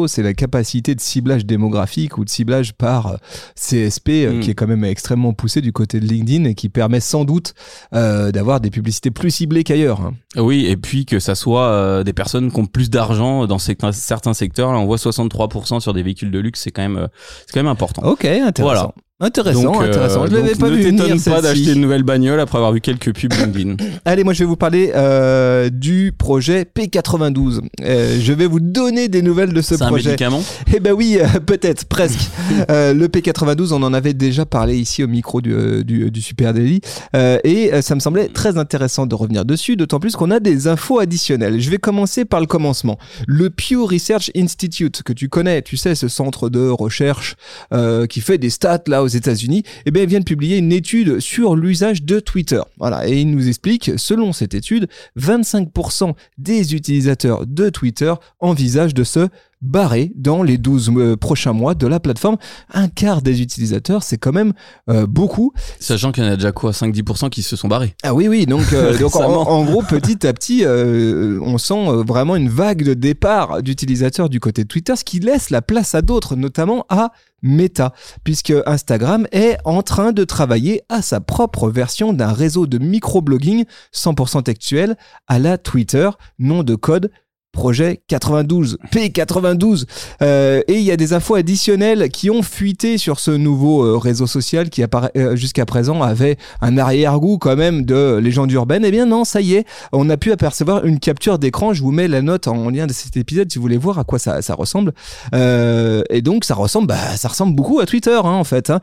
auto, 0.00 0.06
c'est 0.06 0.22
la 0.22 0.34
capacité 0.34 0.94
de 0.94 1.00
ciblage 1.00 1.44
démographique 1.46 2.16
ou 2.18 2.24
de 2.24 2.30
ciblage 2.30 2.74
par 2.74 3.06
euh, 3.08 3.16
CSP 3.56 4.08
euh, 4.10 4.32
Mm. 4.36 4.40
qui 4.40 4.50
est 4.50 4.54
quand 4.54 4.66
même 4.66 4.84
extrêmement 4.84 5.32
poussé 5.32 5.60
du 5.60 5.72
côté 5.72 5.98
de 6.00 6.06
LinkedIn 6.06 6.44
et 6.44 6.54
qui 6.54 6.68
permet 6.68 7.00
sans 7.00 7.24
doute 7.24 7.54
euh, 7.94 8.32
d'avoir 8.32 8.60
des 8.60 8.70
publicités 8.70 9.10
plus 9.10 9.30
ciblées 9.30 9.64
qu'ailleurs. 9.64 10.00
hein. 10.00 10.14
Oui, 10.36 10.66
et 10.66 10.76
puis 10.76 11.06
que 11.06 11.18
ça 11.18 11.34
soit 11.34 11.68
euh, 11.68 12.02
des 12.04 12.12
personnes 12.12 12.50
qui 12.52 12.60
ont 12.60 12.66
plus 12.66 12.90
d'argent 12.90 13.46
dans 13.46 13.58
certains- 13.58 13.92
secteurs. 14.34 14.72
Là, 14.72 14.78
on 14.78 14.86
voit 14.86 14.98
63% 14.98 15.80
sur 15.80 15.92
des 15.94 16.02
véhicules 16.02 16.30
de 16.30 16.38
luxe, 16.38 16.60
c'est 16.62 16.70
quand 16.70 16.82
même, 16.82 16.96
euh, 16.96 17.06
c'est 17.46 17.52
quand 17.54 17.60
même 17.60 17.66
important. 17.70 18.02
Ok, 18.02 18.24
intéressant. 18.24 18.62
Voilà. 18.62 18.92
Intéressant, 19.18 19.62
Donc, 19.62 19.76
euh, 19.82 19.86
intéressant. 19.88 20.26
Je 20.26 20.32
l'avais 20.32 20.54
pas 20.54 20.68
ne 20.68 20.76
vu 20.76 20.82
venir 20.82 21.04
t'étonne 21.04 21.20
pas 21.22 21.40
d'acheter 21.40 21.72
une 21.72 21.80
nouvelle 21.80 22.02
bagnole 22.02 22.38
après 22.38 22.58
avoir 22.58 22.72
vu 22.72 22.82
quelques 22.82 23.14
pubs 23.14 23.32
LinkedIn. 23.32 23.76
Allez, 24.04 24.24
moi 24.24 24.34
je 24.34 24.40
vais 24.40 24.44
vous 24.44 24.56
parler 24.56 24.92
euh, 24.94 25.70
du 25.70 26.12
projet 26.12 26.66
P92. 26.76 27.62
Euh, 27.80 28.18
je 28.20 28.32
vais 28.34 28.44
vous 28.46 28.60
donner 28.60 29.08
des 29.08 29.22
nouvelles 29.22 29.54
de 29.54 29.62
ce 29.62 29.74
C'est 29.74 29.82
un 29.84 29.88
projet. 29.88 30.10
médicament 30.10 30.42
Eh 30.74 30.80
ben 30.80 30.92
oui, 30.92 31.16
euh, 31.18 31.40
peut-être, 31.40 31.86
presque. 31.86 32.20
Euh, 32.70 32.94
le 32.94 33.08
P92, 33.08 33.72
on 33.72 33.82
en 33.82 33.92
avait 33.92 34.14
déjà 34.14 34.46
parlé 34.46 34.76
ici 34.78 35.02
au 35.02 35.08
micro 35.08 35.40
du, 35.40 35.52
euh, 35.52 35.82
du, 35.82 36.10
du 36.10 36.22
Super 36.22 36.54
Daily. 36.54 36.80
Euh, 37.14 37.38
et 37.44 37.72
euh, 37.72 37.82
ça 37.82 37.94
me 37.94 38.00
semblait 38.00 38.28
très 38.28 38.56
intéressant 38.56 39.06
de 39.06 39.14
revenir 39.14 39.44
dessus, 39.44 39.76
d'autant 39.76 39.98
plus 40.00 40.14
qu'on 40.16 40.30
a 40.30 40.38
des 40.40 40.68
infos 40.68 40.98
additionnelles. 40.98 41.60
Je 41.60 41.70
vais 41.70 41.78
commencer 41.78 42.24
par 42.24 42.40
le 42.40 42.46
commencement. 42.46 42.98
Le 43.26 43.50
Pew 43.50 43.84
Research 43.84 44.30
Institute, 44.36 45.02
que 45.02 45.12
tu 45.12 45.28
connais, 45.28 45.60
tu 45.62 45.76
sais, 45.76 45.94
ce 45.94 46.08
centre 46.08 46.48
de 46.48 46.68
recherche 46.68 47.34
euh, 47.72 48.06
qui 48.06 48.20
fait 48.20 48.38
des 48.38 48.50
stats 48.50 48.82
là 48.86 49.02
aux 49.06 49.08
États-Unis, 49.08 49.62
eh 49.86 49.90
bien, 49.90 50.04
vient 50.04 50.18
de 50.20 50.24
publier 50.24 50.58
une 50.58 50.72
étude 50.72 51.20
sur 51.20 51.56
l'usage 51.56 52.02
de 52.02 52.20
Twitter. 52.20 52.60
Voilà, 52.78 53.08
et 53.08 53.20
il 53.20 53.30
nous 53.30 53.48
explique, 53.48 53.92
selon 53.96 54.32
cette 54.32 54.54
étude, 54.54 54.88
25% 55.18 56.14
des 56.38 56.74
utilisateurs 56.74 57.46
de 57.46 57.70
Twitter 57.70 58.12
envisagent 58.40 58.94
de 58.94 59.04
se 59.04 59.28
barrer 59.62 60.12
dans 60.14 60.42
les 60.42 60.58
12 60.58 60.92
euh, 60.96 61.16
prochains 61.16 61.52
mois 61.52 61.74
de 61.74 61.86
la 61.86 62.00
plateforme. 62.00 62.36
Un 62.72 62.88
quart 62.88 63.22
des 63.22 63.42
utilisateurs, 63.42 64.02
c'est 64.02 64.18
quand 64.18 64.32
même 64.32 64.52
euh, 64.88 65.06
beaucoup. 65.06 65.52
Sachant 65.80 66.12
qu'il 66.12 66.24
y 66.24 66.26
en 66.26 66.30
a 66.30 66.36
déjà 66.36 66.52
quoi 66.52 66.72
5-10% 66.72 67.30
qui 67.30 67.42
se 67.42 67.56
sont 67.56 67.68
barrés. 67.68 67.94
Ah 68.02 68.14
oui, 68.14 68.28
oui, 68.28 68.46
donc, 68.46 68.72
euh, 68.72 68.96
donc 69.00 69.16
en, 69.16 69.64
gros, 69.64 69.82
petit 69.82 70.26
à 70.26 70.32
petit, 70.32 70.64
euh, 70.64 71.40
on 71.42 71.58
sent 71.58 72.02
vraiment 72.06 72.36
une 72.36 72.48
vague 72.48 72.82
de 72.82 72.94
départ 72.94 73.62
d'utilisateurs 73.62 74.28
du 74.28 74.40
côté 74.40 74.62
de 74.62 74.68
Twitter, 74.68 74.94
ce 74.96 75.04
qui 75.04 75.20
laisse 75.20 75.50
la 75.50 75.62
place 75.62 75.94
à 75.94 76.02
d'autres, 76.02 76.36
notamment 76.36 76.84
à 76.88 77.12
Meta, 77.42 77.92
puisque 78.24 78.52
Instagram 78.66 79.26
est 79.30 79.56
en 79.64 79.82
train 79.82 80.12
de 80.12 80.24
travailler 80.24 80.82
à 80.88 81.02
sa 81.02 81.20
propre 81.20 81.68
version 81.68 82.12
d'un 82.12 82.32
réseau 82.32 82.66
de 82.66 82.78
microblogging 82.78 83.64
100% 83.94 84.42
textuel 84.42 84.96
à 85.26 85.38
la 85.38 85.58
Twitter, 85.58 86.10
nom 86.38 86.62
de 86.62 86.74
code 86.74 87.10
projet 87.56 88.02
92, 88.08 88.78
P92. 88.92 89.86
Euh, 90.22 90.60
et 90.68 90.74
il 90.74 90.82
y 90.82 90.92
a 90.92 90.96
des 90.96 91.14
infos 91.14 91.34
additionnelles 91.34 92.10
qui 92.10 92.30
ont 92.30 92.42
fuité 92.42 92.98
sur 92.98 93.18
ce 93.18 93.30
nouveau 93.30 93.82
euh, 93.82 93.96
réseau 93.96 94.26
social 94.26 94.68
qui 94.68 94.84
euh, 94.84 95.36
jusqu'à 95.36 95.64
présent 95.64 96.02
avait 96.02 96.36
un 96.60 96.76
arrière-goût 96.76 97.38
quand 97.38 97.56
même 97.56 97.84
de 97.84 98.18
légende 98.18 98.52
urbaine. 98.52 98.84
Eh 98.84 98.90
bien 98.90 99.06
non, 99.06 99.24
ça 99.24 99.40
y 99.40 99.54
est, 99.54 99.64
on 99.92 100.08
a 100.10 100.18
pu 100.18 100.32
apercevoir 100.32 100.84
une 100.84 101.00
capture 101.00 101.38
d'écran. 101.38 101.72
Je 101.72 101.82
vous 101.82 101.92
mets 101.92 102.08
la 102.08 102.20
note 102.20 102.46
en 102.46 102.68
lien 102.68 102.86
de 102.86 102.92
cet 102.92 103.16
épisode 103.16 103.50
si 103.50 103.58
vous 103.58 103.62
voulez 103.62 103.78
voir 103.78 103.98
à 103.98 104.04
quoi 104.04 104.18
ça, 104.18 104.38
ressemble. 104.54 104.92
Et 105.32 106.22
donc 106.22 106.44
ça 106.44 106.54
ressemble, 106.54 106.88
bah, 106.88 107.16
ça 107.16 107.28
ressemble 107.28 107.56
beaucoup 107.56 107.80
à 107.80 107.86
Twitter 107.86 108.20
hein, 108.22 108.32
en 108.32 108.44
fait. 108.44 108.70
hein. 108.70 108.80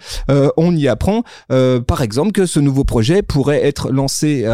On 0.57 0.75
y 0.75 0.87
apprend 0.87 1.23
par 1.47 2.01
exemple 2.01 2.31
que 2.31 2.47
ce 2.47 2.59
nouveau 2.59 2.83
projet 2.83 3.21
pourrait 3.21 3.63
être 3.63 3.91
lancé 3.91 4.47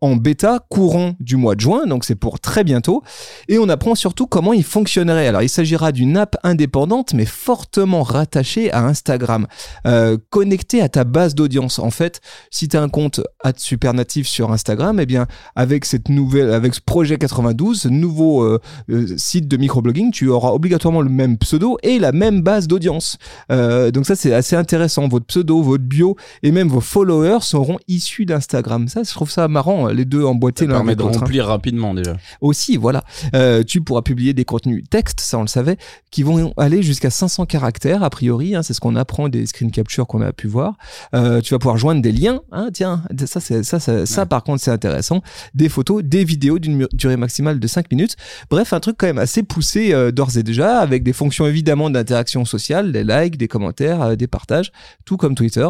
en 0.00 0.16
bêta 0.16 0.60
courant 0.68 1.14
du 1.18 1.36
mois 1.36 1.56
de 1.56 1.60
juin, 1.60 1.86
donc 1.86 2.04
c'est 2.04 2.14
pour 2.14 2.38
très 2.38 2.62
bientôt. 2.62 3.02
Et 3.48 3.58
on 3.58 3.63
apprend 3.68 3.94
surtout 3.94 4.26
comment 4.26 4.52
il 4.52 4.64
fonctionnerait. 4.64 5.26
Alors 5.26 5.42
il 5.42 5.48
s'agira 5.48 5.92
d'une 5.92 6.16
app 6.16 6.36
indépendante 6.42 7.14
mais 7.14 7.24
fortement 7.26 8.02
rattachée 8.02 8.72
à 8.72 8.84
Instagram, 8.84 9.46
euh, 9.86 10.16
connectée 10.30 10.80
à 10.82 10.88
ta 10.88 11.04
base 11.04 11.34
d'audience. 11.34 11.78
En 11.78 11.90
fait, 11.90 12.20
si 12.50 12.68
tu 12.68 12.76
as 12.76 12.82
un 12.82 12.88
compte 12.88 13.20
supernatif 13.56 14.26
sur 14.26 14.52
Instagram, 14.52 14.98
eh 15.00 15.06
bien 15.06 15.26
avec 15.56 15.84
cette 15.84 16.08
nouvelle, 16.08 16.52
avec 16.52 16.74
ce 16.74 16.80
projet 16.80 17.16
92, 17.18 17.80
ce 17.82 17.88
nouveau 17.88 18.42
euh, 18.42 18.60
euh, 18.90 19.06
site 19.16 19.48
de 19.48 19.56
microblogging, 19.56 20.10
tu 20.10 20.28
auras 20.28 20.50
obligatoirement 20.50 21.00
le 21.02 21.08
même 21.10 21.38
pseudo 21.38 21.78
et 21.82 21.98
la 21.98 22.12
même 22.12 22.42
base 22.42 22.66
d'audience. 22.68 23.18
Donc 23.50 24.06
ça 24.06 24.16
c'est 24.16 24.32
assez 24.32 24.56
intéressant. 24.56 25.08
Votre 25.08 25.26
pseudo, 25.26 25.62
votre 25.62 25.84
bio 25.84 26.16
et 26.42 26.50
même 26.50 26.68
vos 26.68 26.80
followers 26.80 27.38
seront 27.42 27.78
issus 27.88 28.24
d'Instagram. 28.26 28.88
Ça, 28.88 29.02
je 29.02 29.10
trouve 29.10 29.30
ça 29.30 29.48
marrant, 29.48 29.88
les 29.88 30.04
deux 30.04 30.24
emboîtés 30.24 30.64
Ça 30.64 30.70
l'un 30.70 30.76
permet 30.76 30.90
avec 30.92 30.98
de 30.98 31.02
l'autre. 31.04 31.16
hein. 31.16 31.20
remplir 31.20 31.46
rapidement 31.46 31.94
déjà. 31.94 32.16
Aussi, 32.40 32.76
voilà. 32.76 33.04
Euh, 33.34 33.53
tu 33.62 33.80
pourras 33.80 34.02
publier 34.02 34.32
des 34.32 34.44
contenus 34.44 34.84
texte, 34.88 35.20
ça 35.20 35.38
on 35.38 35.42
le 35.42 35.46
savait, 35.48 35.76
qui 36.10 36.22
vont 36.22 36.52
aller 36.56 36.82
jusqu'à 36.82 37.10
500 37.10 37.46
caractères, 37.46 38.02
a 38.02 38.10
priori. 38.10 38.54
hein, 38.54 38.62
c'est 38.62 38.74
ce 38.74 38.80
qu'on 38.80 38.96
apprend 38.96 39.28
des 39.28 39.46
screen 39.46 39.70
captures 39.70 40.06
qu'on 40.06 40.22
a 40.22 40.32
pu 40.32 40.46
voir. 40.46 40.76
Euh, 41.14 41.40
tu 41.40 41.54
vas 41.54 41.58
pouvoir 41.58 41.76
joindre 41.76 42.02
des 42.02 42.12
liens. 42.12 42.40
Hein, 42.52 42.70
tiens, 42.72 43.02
ça, 43.26 43.40
ça, 43.40 44.06
ça, 44.06 44.26
par 44.26 44.42
contre, 44.44 44.62
c'est 44.62 44.70
intéressant. 44.70 45.22
Des 45.54 45.68
photos, 45.68 46.02
des 46.02 46.24
vidéos 46.24 46.58
d'une 46.58 46.86
durée 46.92 47.16
maximale 47.16 47.60
de 47.60 47.66
5 47.66 47.90
minutes. 47.90 48.16
Bref, 48.50 48.72
un 48.72 48.80
truc 48.80 48.96
quand 48.98 49.06
même 49.06 49.18
assez 49.18 49.42
poussé 49.42 49.92
euh, 49.92 50.10
d'ores 50.10 50.36
et 50.36 50.42
déjà, 50.42 50.78
avec 50.78 51.02
des 51.02 51.12
fonctions 51.12 51.46
évidemment 51.46 51.90
d'interaction 51.90 52.44
sociale, 52.44 52.92
des 52.92 53.04
likes, 53.04 53.36
des 53.36 53.48
commentaires, 53.48 54.02
euh, 54.02 54.16
des 54.16 54.26
partages, 54.26 54.72
tout 55.04 55.16
comme 55.16 55.34
Twitter, 55.34 55.68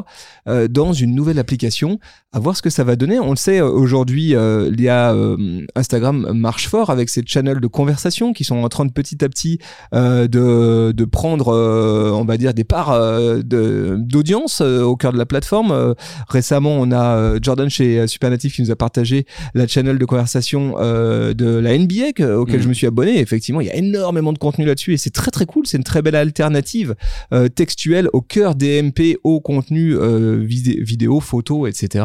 euh, 0.48 0.68
dans 0.68 0.92
une 0.92 1.14
nouvelle 1.14 1.38
application. 1.38 1.98
À 2.32 2.40
voir 2.40 2.56
ce 2.56 2.62
que 2.62 2.70
ça 2.70 2.82
va 2.82 2.96
donner. 2.96 3.20
On 3.20 3.30
le 3.30 3.36
sait, 3.36 3.60
euh, 3.60 3.68
aujourd'hui, 3.68 4.34
euh, 4.34 4.68
il 4.72 4.80
y 4.80 4.88
a 4.88 5.12
euh, 5.14 5.64
Instagram 5.76 6.32
marche 6.32 6.68
fort 6.68 6.90
avec 6.90 7.08
ses 7.08 7.22
channels 7.24 7.60
de 7.60 7.66
conversation 7.74 8.32
qui 8.32 8.44
sont 8.44 8.56
en 8.56 8.68
train 8.70 8.86
de 8.86 8.92
petit 8.92 9.22
à 9.24 9.28
petit 9.28 9.58
euh, 9.94 10.26
de, 10.28 10.92
de 10.92 11.04
prendre, 11.04 11.48
euh, 11.48 12.10
on 12.12 12.24
va 12.24 12.36
dire, 12.38 12.54
des 12.54 12.64
parts 12.64 12.92
euh, 12.92 13.42
de- 13.42 13.96
d'audience 13.98 14.60
euh, 14.62 14.82
au 14.82 14.96
cœur 14.96 15.12
de 15.12 15.18
la 15.18 15.26
plateforme. 15.26 15.70
Euh, 15.72 15.92
récemment, 16.28 16.76
on 16.80 16.90
a 16.92 17.16
euh, 17.16 17.38
Jordan 17.42 17.68
chez 17.68 18.06
Supernatif 18.06 18.54
qui 18.56 18.62
nous 18.62 18.70
a 18.70 18.76
partagé 18.76 19.26
la 19.54 19.66
channel 19.66 19.98
de 19.98 20.04
conversation 20.04 20.76
euh, 20.78 21.34
de 21.34 21.46
la 21.58 21.76
NBA 21.76 22.12
que- 22.14 22.34
auquel 22.36 22.56
Mhm. 22.56 22.62
je 22.62 22.68
me 22.68 22.74
suis 22.74 22.86
abonné. 22.86 23.18
Effectivement, 23.20 23.60
il 23.60 23.66
y 23.66 23.70
a 23.70 23.76
énormément 23.76 24.32
de 24.32 24.38
contenu 24.38 24.64
là-dessus 24.64 24.94
et 24.94 24.96
c'est 24.96 25.10
très 25.10 25.30
très 25.30 25.44
cool. 25.44 25.66
C'est 25.66 25.76
une 25.76 25.84
très 25.84 26.00
belle 26.00 26.14
alternative 26.16 26.94
euh, 27.32 27.48
textuelle 27.48 28.08
au 28.12 28.20
cœur 28.22 28.54
des 28.54 28.80
MP 28.82 29.18
au 29.24 29.40
contenu 29.40 29.94
euh, 29.94 30.38
vidé- 30.44 30.80
vidéo, 30.80 31.20
photo, 31.20 31.66
etc. 31.66 32.04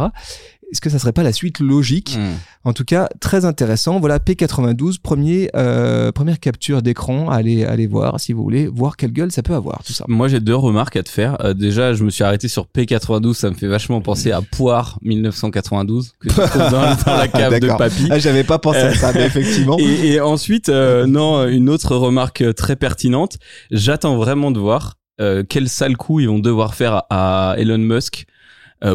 Est-ce 0.71 0.81
que 0.81 0.89
ça 0.89 0.99
serait 0.99 1.13
pas 1.13 1.23
la 1.23 1.33
suite 1.33 1.59
logique 1.59 2.17
Hmm. 2.17 2.33
en 2.63 2.73
tout 2.73 2.83
cas, 2.83 3.07
très 3.19 3.45
intéressant. 3.45 3.99
Voilà, 3.99 4.19
P92, 4.19 4.99
premier, 5.01 5.49
euh, 5.55 6.11
première 6.11 6.39
capture 6.39 6.81
d'écran. 6.81 7.29
Allez, 7.29 7.63
allez 7.65 7.87
voir 7.87 8.19
si 8.19 8.33
vous 8.33 8.43
voulez, 8.43 8.67
voir 8.67 8.97
quelle 8.97 9.11
gueule 9.11 9.31
ça 9.31 9.41
peut 9.43 9.53
avoir, 9.53 9.83
tout 9.83 9.93
ça. 9.93 10.05
Moi, 10.07 10.27
j'ai 10.27 10.39
deux 10.39 10.55
remarques 10.55 10.95
à 10.95 11.03
te 11.03 11.09
faire. 11.09 11.37
Euh, 11.43 11.53
déjà, 11.53 11.93
je 11.93 12.03
me 12.03 12.09
suis 12.09 12.23
arrêté 12.23 12.47
sur 12.47 12.65
P92. 12.65 13.33
Ça 13.33 13.49
me 13.49 13.55
fait 13.55 13.67
vachement 13.67 14.01
penser 14.01 14.31
à 14.31 14.41
Poire 14.41 14.97
1992 15.01 16.13
que 16.19 16.29
tu 16.29 16.35
trouves 16.35 16.71
dans, 16.71 16.95
dans 17.05 17.17
la 17.17 17.27
cave 17.27 17.59
de 17.59 17.67
papy. 17.67 18.07
Ah, 18.11 18.19
j'avais 18.19 18.43
pas 18.43 18.59
pensé 18.59 18.79
à 18.79 18.93
ça, 18.93 19.11
mais 19.13 19.25
effectivement. 19.25 19.77
Et, 19.79 20.13
et 20.13 20.21
ensuite, 20.21 20.69
euh, 20.69 21.05
non, 21.05 21.47
une 21.47 21.69
autre 21.69 21.95
remarque 21.95 22.41
euh, 22.41 22.53
très 22.53 22.75
pertinente. 22.75 23.37
J'attends 23.71 24.17
vraiment 24.17 24.51
de 24.51 24.59
voir 24.59 24.95
euh, 25.21 25.43
quel 25.47 25.67
sale 25.69 25.97
coup 25.97 26.19
ils 26.19 26.27
vont 26.27 26.39
devoir 26.39 26.75
faire 26.75 27.03
à 27.09 27.55
Elon 27.57 27.77
Musk 27.77 28.25
euh, 28.25 28.33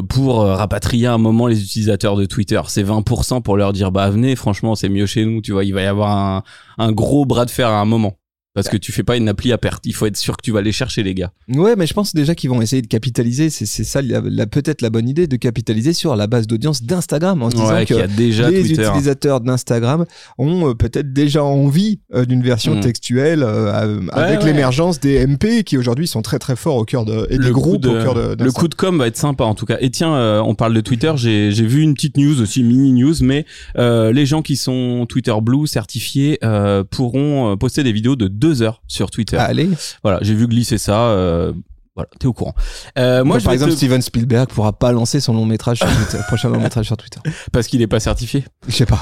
pour 0.08 0.42
euh, 0.42 0.54
rapatrier 0.54 1.06
un 1.06 1.18
moment 1.18 1.46
les 1.46 1.62
utilisateurs 1.62 2.16
de 2.16 2.24
Twitter. 2.24 2.60
C'est 2.68 2.84
20% 2.84 3.42
pour 3.42 3.56
leur 3.56 3.72
dire 3.72 3.92
bah 3.92 4.10
venez, 4.10 4.36
franchement 4.36 4.74
c'est 4.74 4.88
mieux 4.88 5.06
chez 5.06 5.24
nous. 5.24 5.40
Tu 5.40 5.52
vois, 5.52 5.64
il 5.64 5.74
va 5.74 5.82
y 5.82 5.86
avoir 5.86 6.16
un, 6.16 6.42
un 6.78 6.92
gros 6.92 7.26
bras 7.26 7.44
de 7.44 7.50
fer 7.50 7.68
à 7.68 7.80
un 7.80 7.84
moment. 7.84 8.18
Parce 8.54 8.68
que 8.68 8.76
tu 8.76 8.92
fais 8.92 9.02
pas 9.02 9.16
une 9.16 9.28
appli 9.28 9.50
à 9.52 9.58
perte. 9.58 9.84
Il 9.84 9.94
faut 9.94 10.06
être 10.06 10.16
sûr 10.16 10.36
que 10.36 10.42
tu 10.42 10.52
vas 10.52 10.62
les 10.62 10.70
chercher, 10.70 11.02
les 11.02 11.12
gars. 11.12 11.32
Ouais, 11.48 11.74
mais 11.76 11.88
je 11.88 11.92
pense 11.92 12.14
déjà 12.14 12.36
qu'ils 12.36 12.50
vont 12.50 12.62
essayer 12.62 12.82
de 12.82 12.86
capitaliser. 12.86 13.50
C'est 13.50 13.66
c'est 13.66 13.82
ça 13.82 14.00
la- 14.00 14.20
la- 14.24 14.46
peut-être 14.46 14.80
la 14.80 14.90
bonne 14.90 15.08
idée 15.08 15.26
de 15.26 15.34
capitaliser 15.34 15.92
sur 15.92 16.14
la 16.14 16.28
base 16.28 16.46
d'audience 16.46 16.84
d'Instagram 16.84 17.42
en 17.42 17.50
se 17.50 17.56
disant 17.56 17.74
Ouais, 17.74 17.84
qu'il 17.84 17.96
y 17.96 18.00
a 18.00 18.06
que 18.06 18.12
déjà 18.16 18.48
les 18.50 18.62
Twitter. 18.62 18.82
utilisateurs 18.86 19.40
d'Instagram 19.40 20.06
ont 20.38 20.68
euh, 20.68 20.74
peut-être 20.74 21.12
déjà 21.12 21.42
envie 21.42 21.98
euh, 22.14 22.24
d'une 22.26 22.42
version 22.42 22.76
Mm. 22.76 22.80
textuelle 22.80 23.42
euh, 23.42 24.00
avec 24.12 24.40
ouais. 24.40 24.46
l'émergence 24.46 25.00
des 25.00 25.26
MP 25.26 25.64
qui 25.64 25.76
aujourd'hui 25.76 26.06
sont 26.06 26.22
très 26.22 26.38
très 26.38 26.54
forts 26.54 26.76
au 26.76 26.84
cœur 26.84 27.04
de 27.04 27.26
et 27.30 27.38
des 27.38 27.48
coup 27.50 27.60
groupes 27.60 27.82
de- 27.82 27.88
au 27.88 27.92
cœur 28.02 28.14
de 28.14 28.44
le 28.44 28.52
coup 28.52 28.68
de 28.68 28.74
com 28.76 28.96
va 28.98 29.08
être 29.08 29.16
sympa 29.16 29.42
en 29.42 29.56
tout 29.56 29.66
cas. 29.66 29.78
Et 29.80 29.90
tiens, 29.90 30.14
euh, 30.14 30.40
on 30.40 30.54
parle 30.54 30.74
de 30.74 30.80
Twitter, 30.80 31.12
j'ai 31.16 31.50
j'ai 31.50 31.66
vu 31.66 31.82
une 31.82 31.94
petite 31.94 32.16
news 32.18 32.40
aussi, 32.40 32.62
mini 32.62 32.92
news, 32.92 33.14
mais 33.20 33.46
euh, 33.78 34.12
les 34.12 34.26
gens 34.26 34.42
qui 34.42 34.54
sont 34.56 35.06
Twitter 35.08 35.34
Blue 35.42 35.66
certifiés 35.66 36.38
euh, 36.44 36.84
pourront 36.88 37.56
poster 37.56 37.82
des 37.82 37.92
vidéos 37.92 38.14
de 38.14 38.28
deux 38.44 38.62
heures 38.62 38.82
sur 38.88 39.10
Twitter. 39.10 39.36
Allez. 39.38 39.70
Voilà, 40.02 40.18
j'ai 40.22 40.34
vu 40.34 40.46
glisser 40.46 40.76
ça. 40.78 41.08
euh, 41.08 41.52
voilà, 41.96 42.08
t'es 42.18 42.26
au 42.26 42.32
courant. 42.32 42.54
Euh, 42.98 43.22
moi, 43.24 43.38
je 43.38 43.44
par 43.44 43.52
exemple, 43.52 43.72
te- 43.72 43.76
Steven 43.76 44.02
Spielberg 44.02 44.48
pourra 44.48 44.72
pas 44.72 44.90
lancer 44.92 45.20
son 45.20 45.32
long 45.34 45.46
métrage 45.46 45.78
sur 45.78 45.86
Twitter, 45.86 46.18
prochain 46.26 46.48
long 46.48 46.60
métrage 46.60 46.86
sur 46.86 46.96
Twitter. 46.96 47.20
parce 47.52 47.68
qu'il 47.68 47.82
est 47.82 47.86
pas 47.86 48.00
certifié 48.00 48.44
Je 48.66 48.72
sais 48.74 48.86
pas. 48.86 49.00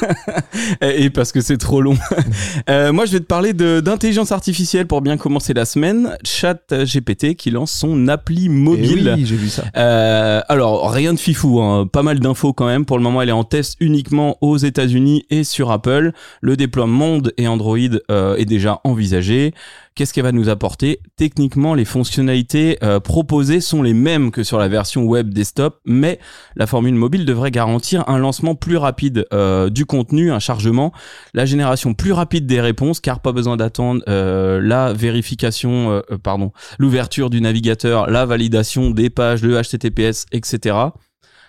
et 0.80 1.10
parce 1.10 1.32
que 1.32 1.40
c'est 1.40 1.58
trop 1.58 1.80
long. 1.80 1.96
Euh, 2.68 2.92
moi, 2.92 3.04
je 3.06 3.12
vais 3.12 3.20
te 3.20 3.24
parler 3.24 3.52
de- 3.52 3.80
d'intelligence 3.80 4.32
artificielle 4.32 4.86
pour 4.86 5.00
bien 5.00 5.16
commencer 5.16 5.54
la 5.54 5.64
semaine. 5.64 6.16
Chat 6.24 6.58
GPT 6.72 7.34
qui 7.36 7.50
lance 7.50 7.70
son 7.70 8.08
appli 8.08 8.46
Et 8.46 8.48
mobile. 8.48 9.12
oui, 9.16 9.24
j'ai 9.24 9.36
vu 9.36 9.48
ça. 9.48 9.64
Euh, 9.76 10.40
alors 10.48 10.90
rien 10.90 11.14
de 11.14 11.18
fifou, 11.18 11.60
hein. 11.60 11.86
pas 11.86 12.02
mal 12.02 12.18
d'infos 12.18 12.52
quand 12.52 12.66
même. 12.66 12.84
Pour 12.84 12.96
le 12.98 13.04
moment, 13.04 13.22
elle 13.22 13.28
est 13.28 13.32
en 13.32 13.44
test 13.44 13.76
uniquement 13.78 14.36
aux 14.40 14.56
États-Unis 14.56 15.24
et 15.30 15.44
sur 15.44 15.70
Apple. 15.70 16.12
Le 16.40 16.56
déploiement 16.56 16.86
Monde 16.96 17.32
et 17.36 17.46
Android 17.46 17.76
euh, 18.10 18.36
est 18.36 18.44
déjà 18.46 18.80
envisagé. 18.84 19.52
Qu'est-ce 19.96 20.12
qu'elle 20.12 20.24
va 20.24 20.32
nous 20.32 20.50
apporter? 20.50 21.00
Techniquement, 21.16 21.72
les 21.72 21.86
fonctionnalités 21.86 22.76
euh, 22.82 23.00
proposées 23.00 23.62
sont 23.62 23.82
les 23.82 23.94
mêmes 23.94 24.30
que 24.30 24.42
sur 24.42 24.58
la 24.58 24.68
version 24.68 25.04
web 25.04 25.32
desktop, 25.32 25.80
mais 25.86 26.18
la 26.54 26.66
formule 26.66 26.94
mobile 26.94 27.24
devrait 27.24 27.50
garantir 27.50 28.06
un 28.06 28.18
lancement 28.18 28.54
plus 28.54 28.76
rapide 28.76 29.24
euh, 29.32 29.70
du 29.70 29.86
contenu, 29.86 30.30
un 30.30 30.38
chargement, 30.38 30.92
la 31.32 31.46
génération 31.46 31.94
plus 31.94 32.12
rapide 32.12 32.44
des 32.46 32.60
réponses, 32.60 33.00
car 33.00 33.20
pas 33.20 33.32
besoin 33.32 33.56
d'attendre 33.56 34.02
euh, 34.06 34.60
la 34.62 34.92
vérification, 34.92 35.90
euh, 35.90 36.00
euh, 36.10 36.18
pardon, 36.18 36.52
l'ouverture 36.78 37.30
du 37.30 37.40
navigateur, 37.40 38.06
la 38.10 38.26
validation 38.26 38.90
des 38.90 39.08
pages, 39.08 39.42
le 39.42 39.58
HTTPS, 39.58 40.26
etc. 40.30 40.76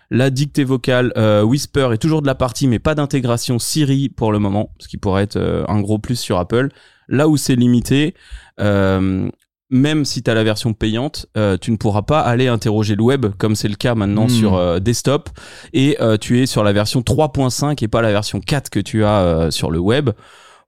La 0.09 0.29
dictée 0.29 0.63
vocale 0.63 1.11
euh, 1.17 1.41
Whisper 1.41 1.89
est 1.91 1.97
toujours 1.97 2.21
de 2.21 2.27
la 2.27 2.35
partie, 2.35 2.67
mais 2.67 2.79
pas 2.79 2.95
d'intégration 2.95 3.59
Siri 3.59 4.07
pour 4.07 4.31
le 4.31 4.39
moment, 4.39 4.69
ce 4.79 4.87
qui 4.87 4.95
pourrait 4.95 5.23
être 5.23 5.35
euh, 5.35 5.65
un 5.67 5.81
gros 5.81 5.99
plus 5.99 6.15
sur 6.15 6.37
Apple. 6.37 6.69
Là 7.07 7.27
où 7.27 7.37
c'est 7.37 7.55
limité, 7.55 8.13
euh, 8.59 9.29
même 9.69 10.05
si 10.05 10.23
tu 10.23 10.31
as 10.31 10.33
la 10.33 10.43
version 10.43 10.73
payante, 10.73 11.25
euh, 11.35 11.57
tu 11.59 11.71
ne 11.71 11.77
pourras 11.77 12.03
pas 12.03 12.21
aller 12.21 12.47
interroger 12.47 12.95
le 12.95 13.03
web 13.03 13.25
comme 13.37 13.55
c'est 13.55 13.67
le 13.67 13.75
cas 13.75 13.95
maintenant 13.95 14.27
Hmm. 14.27 14.29
sur 14.29 14.55
euh, 14.55 14.79
desktop 14.79 15.29
et 15.73 15.97
euh, 15.99 16.17
tu 16.17 16.41
es 16.41 16.45
sur 16.45 16.63
la 16.63 16.71
version 16.73 17.01
3.5 17.01 17.83
et 17.83 17.87
pas 17.87 18.01
la 18.01 18.11
version 18.11 18.39
4 18.39 18.69
que 18.69 18.79
tu 18.79 19.03
as 19.03 19.19
euh, 19.21 19.51
sur 19.51 19.69
le 19.71 19.79
web. 19.79 20.09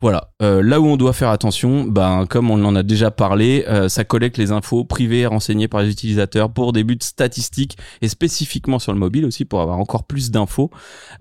Voilà, 0.01 0.31
Euh, 0.41 0.63
là 0.63 0.79
où 0.79 0.85
on 0.87 0.95
doit 0.95 1.11
faire 1.11 1.29
attention, 1.29 1.83
ben 1.83 2.25
comme 2.25 2.49
on 2.49 2.63
en 2.63 2.73
a 2.73 2.83
déjà 2.83 3.11
parlé, 3.11 3.65
euh, 3.67 3.89
ça 3.89 4.05
collecte 4.05 4.37
les 4.37 4.53
infos 4.53 4.85
privées 4.85 5.25
renseignées 5.25 5.67
par 5.67 5.81
les 5.81 5.91
utilisateurs 5.91 6.49
pour 6.53 6.71
des 6.71 6.85
buts 6.85 6.97
statistiques 7.01 7.77
et 8.01 8.07
spécifiquement 8.07 8.79
sur 8.79 8.93
le 8.93 8.99
mobile 8.99 9.25
aussi 9.25 9.43
pour 9.43 9.59
avoir 9.59 9.77
encore 9.77 10.05
plus 10.05 10.31
d'infos. 10.31 10.71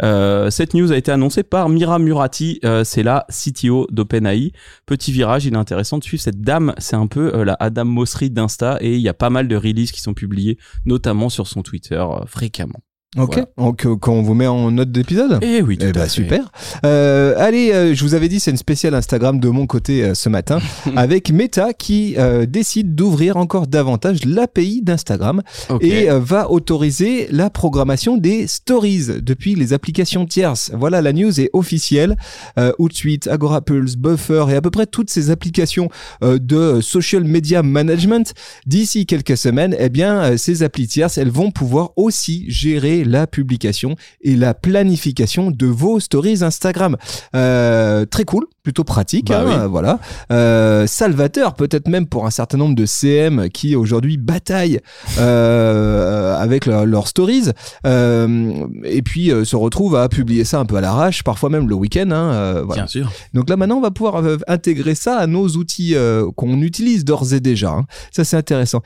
Euh, 0.05 0.51
cette 0.51 0.75
news 0.75 0.93
a 0.93 0.97
été 0.97 1.11
annoncée 1.11 1.43
par 1.43 1.69
Mira 1.69 1.99
Murati, 1.99 2.61
euh, 2.65 2.85
c'est 2.85 3.03
la 3.03 3.27
CTO 3.29 3.89
d'OpenAI. 3.91 4.53
Petit 4.87 5.11
virage, 5.11 5.47
il 5.47 5.55
est 5.55 5.57
intéressant 5.57 5.99
de 5.99 6.05
suivre 6.05 6.23
cette 6.23 6.41
dame, 6.41 6.73
c'est 6.79 6.95
un 6.95 7.09
peu 7.09 7.43
la 7.43 7.57
Adam 7.59 7.87
Mosseri 7.87 8.31
d'Insta 8.31 8.79
et 8.81 8.95
il 8.95 9.01
y 9.01 9.09
a 9.09 9.15
pas 9.15 9.31
mal 9.31 9.49
de 9.49 9.57
releases 9.57 9.91
qui 9.91 10.01
sont 10.01 10.15
publiées, 10.15 10.59
notamment 10.85 11.29
sur 11.29 11.49
son 11.49 11.63
Twitter 11.63 12.05
fréquemment. 12.27 12.79
Ok. 13.17 13.33
Voilà. 13.37 13.49
Donc, 13.57 13.87
quand 14.01 14.13
on 14.13 14.21
vous 14.21 14.35
met 14.35 14.47
en 14.47 14.71
note 14.71 14.93
d'épisode? 14.93 15.43
Et 15.43 15.63
oui, 15.63 15.79
tout 15.79 15.87
Eh 15.87 15.89
à 15.89 15.93
ben 15.93 16.03
fait. 16.03 16.09
super. 16.11 16.53
Euh, 16.85 17.35
allez, 17.39 17.73
euh, 17.73 17.95
je 17.95 18.05
vous 18.05 18.13
avais 18.13 18.29
dit, 18.29 18.39
c'est 18.39 18.51
une 18.51 18.59
spéciale 18.59 18.95
Instagram 18.95 19.41
de 19.41 19.49
mon 19.49 19.67
côté 19.67 20.05
euh, 20.05 20.13
ce 20.15 20.29
matin, 20.29 20.59
avec 20.97 21.31
Meta 21.33 21.73
qui 21.73 22.17
décide 22.47 22.95
d'ouvrir 22.95 23.39
encore 23.39 23.67
davantage 23.67 24.27
l'API 24.27 24.83
d'Instagram 24.83 25.43
et 25.81 26.09
va 26.11 26.51
autoriser 26.51 27.29
la 27.31 27.49
programmation 27.49 28.19
des 28.19 28.47
stories 28.47 29.07
depuis 29.23 29.55
les 29.55 29.73
applications 29.73 30.27
tierces. 30.27 30.71
Voilà, 30.75 31.01
la 31.01 31.15
news 31.15 31.41
est 31.41 31.49
officielle. 31.55 32.17
Euh, 32.59 32.73
Hootsuite, 32.79 33.27
Agora 33.29 33.63
Pulse, 33.63 33.97
Buffer 33.97 34.45
et 34.51 34.55
à 34.55 34.61
peu 34.61 34.71
près 34.71 34.85
toutes 34.87 35.09
ces 35.09 35.31
applications 35.31 35.89
de 36.23 36.81
social 36.83 37.25
media 37.25 37.63
management, 37.63 38.35
d'ici 38.67 39.07
quelques 39.07 39.37
semaines, 39.39 39.75
eh 39.79 39.89
bien, 39.89 40.37
ces 40.37 40.63
applis 40.63 40.87
tierces, 40.89 41.17
elles 41.17 41.31
vont 41.31 41.51
pouvoir 41.51 41.93
aussi 41.97 42.45
gérer 42.49 42.98
la 43.05 43.27
publication 43.27 43.95
et 44.21 44.37
la 44.37 44.55
planification 44.55 45.51
de 45.51 45.67
vos 45.67 46.01
stories 46.01 46.43
Instagram. 46.43 46.97
Euh, 47.35 48.05
très 48.07 48.25
cool, 48.25 48.47
plutôt 48.63 48.85
pratique, 48.85 49.29
Bah 49.29 49.45
hein, 49.47 49.63
oui. 49.65 49.69
voilà. 49.71 49.99
Euh, 50.33 50.87
salvateur, 50.87 51.55
peut-être 51.55 51.89
même 51.89 52.07
pour 52.07 52.27
un 52.27 52.31
certain 52.31 52.59
nombre 52.59 52.75
de 52.75 52.87
CM 52.87 53.49
qui 53.51 53.77
aujourd'hui 53.77 54.17
bataillent 54.17 54.81
euh, 55.19 56.37
avec 56.39 56.67
leur- 56.67 56.87
leurs 56.87 57.09
stories 57.09 57.51
et 57.85 59.03
puis 59.03 59.31
se 59.45 59.57
retrouvent 59.57 59.97
à 59.97 60.09
publier 60.09 60.45
ça 60.45 60.61
un 60.61 60.65
peu 60.67 60.77
à 60.77 60.81
l'arrache, 60.81 61.23
parfois 61.23 61.51
même 61.51 61.69
le 61.69 61.75
week-end. 61.75 62.11
Hein, 62.11 62.63
voilà. 62.65 62.83
Bien 62.83 62.87
sûr. 62.87 63.11
Donc 63.35 63.49
là 63.51 63.57
maintenant, 63.57 63.77
on 63.79 63.81
va 63.81 63.91
pouvoir 63.91 64.23
intégrer 64.47 64.95
ça 64.95 65.17
à 65.17 65.27
nos 65.27 65.47
outils 65.49 65.95
qu'on 66.37 66.61
utilise 66.61 67.05
d'ores 67.05 67.33
et 67.35 67.41
déjà. 67.41 67.71
hein. 67.71 67.85
Ça, 68.13 68.25
c'est 68.25 68.37
intéressant. 68.37 68.81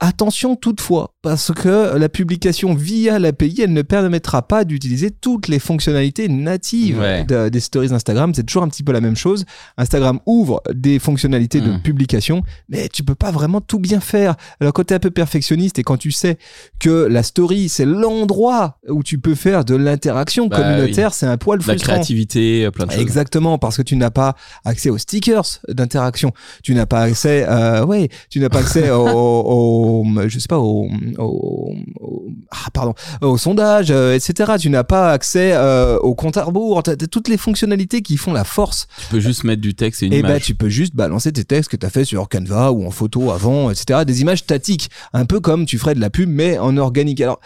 Attention 0.00 0.56
toutefois, 0.56 1.14
parce 1.22 1.52
que 1.52 1.96
la 1.96 2.08
publication 2.08 2.74
via 2.74 3.18
l'API, 3.18 3.45
elle 3.58 3.72
ne 3.72 3.82
permettra 3.82 4.42
pas 4.46 4.64
d'utiliser 4.64 5.10
toutes 5.10 5.48
les 5.48 5.58
fonctionnalités 5.58 6.28
natives 6.28 6.98
Ouais. 6.98 7.24
de- 7.24 7.48
des 7.48 7.60
stories 7.60 7.92
Instagram. 7.92 8.32
C'est 8.34 8.44
toujours 8.44 8.62
un 8.62 8.68
petit 8.68 8.82
peu 8.82 8.92
la 8.92 9.00
même 9.00 9.16
chose. 9.16 9.44
Instagram 9.76 10.20
ouvre 10.26 10.62
des 10.74 10.98
fonctionnalités 10.98 11.60
de 11.60 11.70
Mm. 11.72 11.82
publication, 11.82 12.42
mais 12.68 12.88
tu 12.88 13.02
peux 13.02 13.14
pas 13.14 13.30
vraiment 13.30 13.60
tout 13.60 13.78
bien 13.78 14.00
faire. 14.00 14.36
Alors 14.60 14.72
quand 14.72 14.84
tu 14.84 14.92
es 14.92 14.96
un 14.96 15.00
peu 15.00 15.10
perfectionniste 15.10 15.78
et 15.78 15.82
quand 15.82 15.96
tu 15.96 16.10
sais 16.10 16.38
que 16.78 17.06
la 17.10 17.22
story, 17.22 17.68
c'est 17.68 17.84
l'endroit 17.84 18.78
où 18.88 19.02
tu 19.02 19.18
peux 19.18 19.34
faire 19.34 19.64
de 19.64 19.74
l'interaction 19.74 20.46
Bah 20.48 20.56
communautaire, 20.56 21.14
c'est 21.14 21.26
un 21.26 21.36
poil 21.36 21.58
De 21.58 21.64
la 21.66 21.72
frustrant. 21.74 21.92
créativité, 21.94 22.64
euh, 22.64 22.70
plein 22.70 22.86
de 22.86 22.90
choses. 22.92 23.00
Exactement, 23.00 23.58
parce 23.58 23.76
que 23.76 23.82
tu 23.82 23.96
n'as 23.96 24.10
pas 24.10 24.34
accès 24.64 24.90
aux 24.90 24.98
stickers 24.98 25.44
d'interaction. 25.68 26.32
Tu 26.62 26.74
n'as 26.74 26.86
pas 26.86 27.00
accès, 27.02 27.44
euh, 27.48 27.84
ouais, 27.84 28.08
tu 28.30 28.40
n'as 28.40 28.48
pas 28.48 28.60
accès 28.60 28.90
au, 28.90 29.06
au, 29.06 30.06
je 30.28 30.38
sais 30.38 30.48
pas, 30.48 30.58
au, 30.58 30.88
au, 31.18 31.74
au- 32.00 32.26
ah, 32.50 32.70
pardon, 32.72 32.94
au 33.22 33.35
sondage, 33.36 33.88
euh, 33.90 34.14
etc. 34.14 34.52
Tu 34.58 34.70
n'as 34.70 34.84
pas 34.84 35.10
accès 35.12 35.52
euh, 35.54 35.98
au 35.98 36.14
compte 36.14 36.36
à 36.36 36.44
rebours. 36.44 36.82
T'as 36.82 36.96
toutes 36.96 37.28
les 37.28 37.36
fonctionnalités 37.36 38.02
qui 38.02 38.16
font 38.16 38.32
la 38.32 38.44
force. 38.44 38.86
Tu 38.98 39.06
peux 39.10 39.20
juste 39.20 39.44
mettre 39.44 39.60
du 39.62 39.74
texte 39.74 40.02
et 40.02 40.06
une 40.06 40.12
Et 40.12 40.22
ben, 40.22 40.28
image. 40.30 40.42
tu 40.42 40.54
peux 40.54 40.68
juste 40.68 40.94
balancer 40.94 41.32
tes 41.32 41.44
textes 41.44 41.70
que 41.70 41.76
tu 41.76 41.86
as 41.86 41.90
fait 41.90 42.04
sur 42.04 42.28
Canva 42.28 42.72
ou 42.72 42.86
en 42.86 42.90
photo 42.90 43.30
avant, 43.30 43.70
etc. 43.70 44.00
Des 44.06 44.20
images 44.20 44.38
statiques, 44.40 44.90
un 45.12 45.24
peu 45.24 45.40
comme 45.40 45.66
tu 45.66 45.78
ferais 45.78 45.94
de 45.94 46.00
la 46.00 46.10
pub, 46.10 46.28
mais 46.28 46.58
en 46.58 46.76
organique. 46.76 47.20
Alors, 47.20 47.40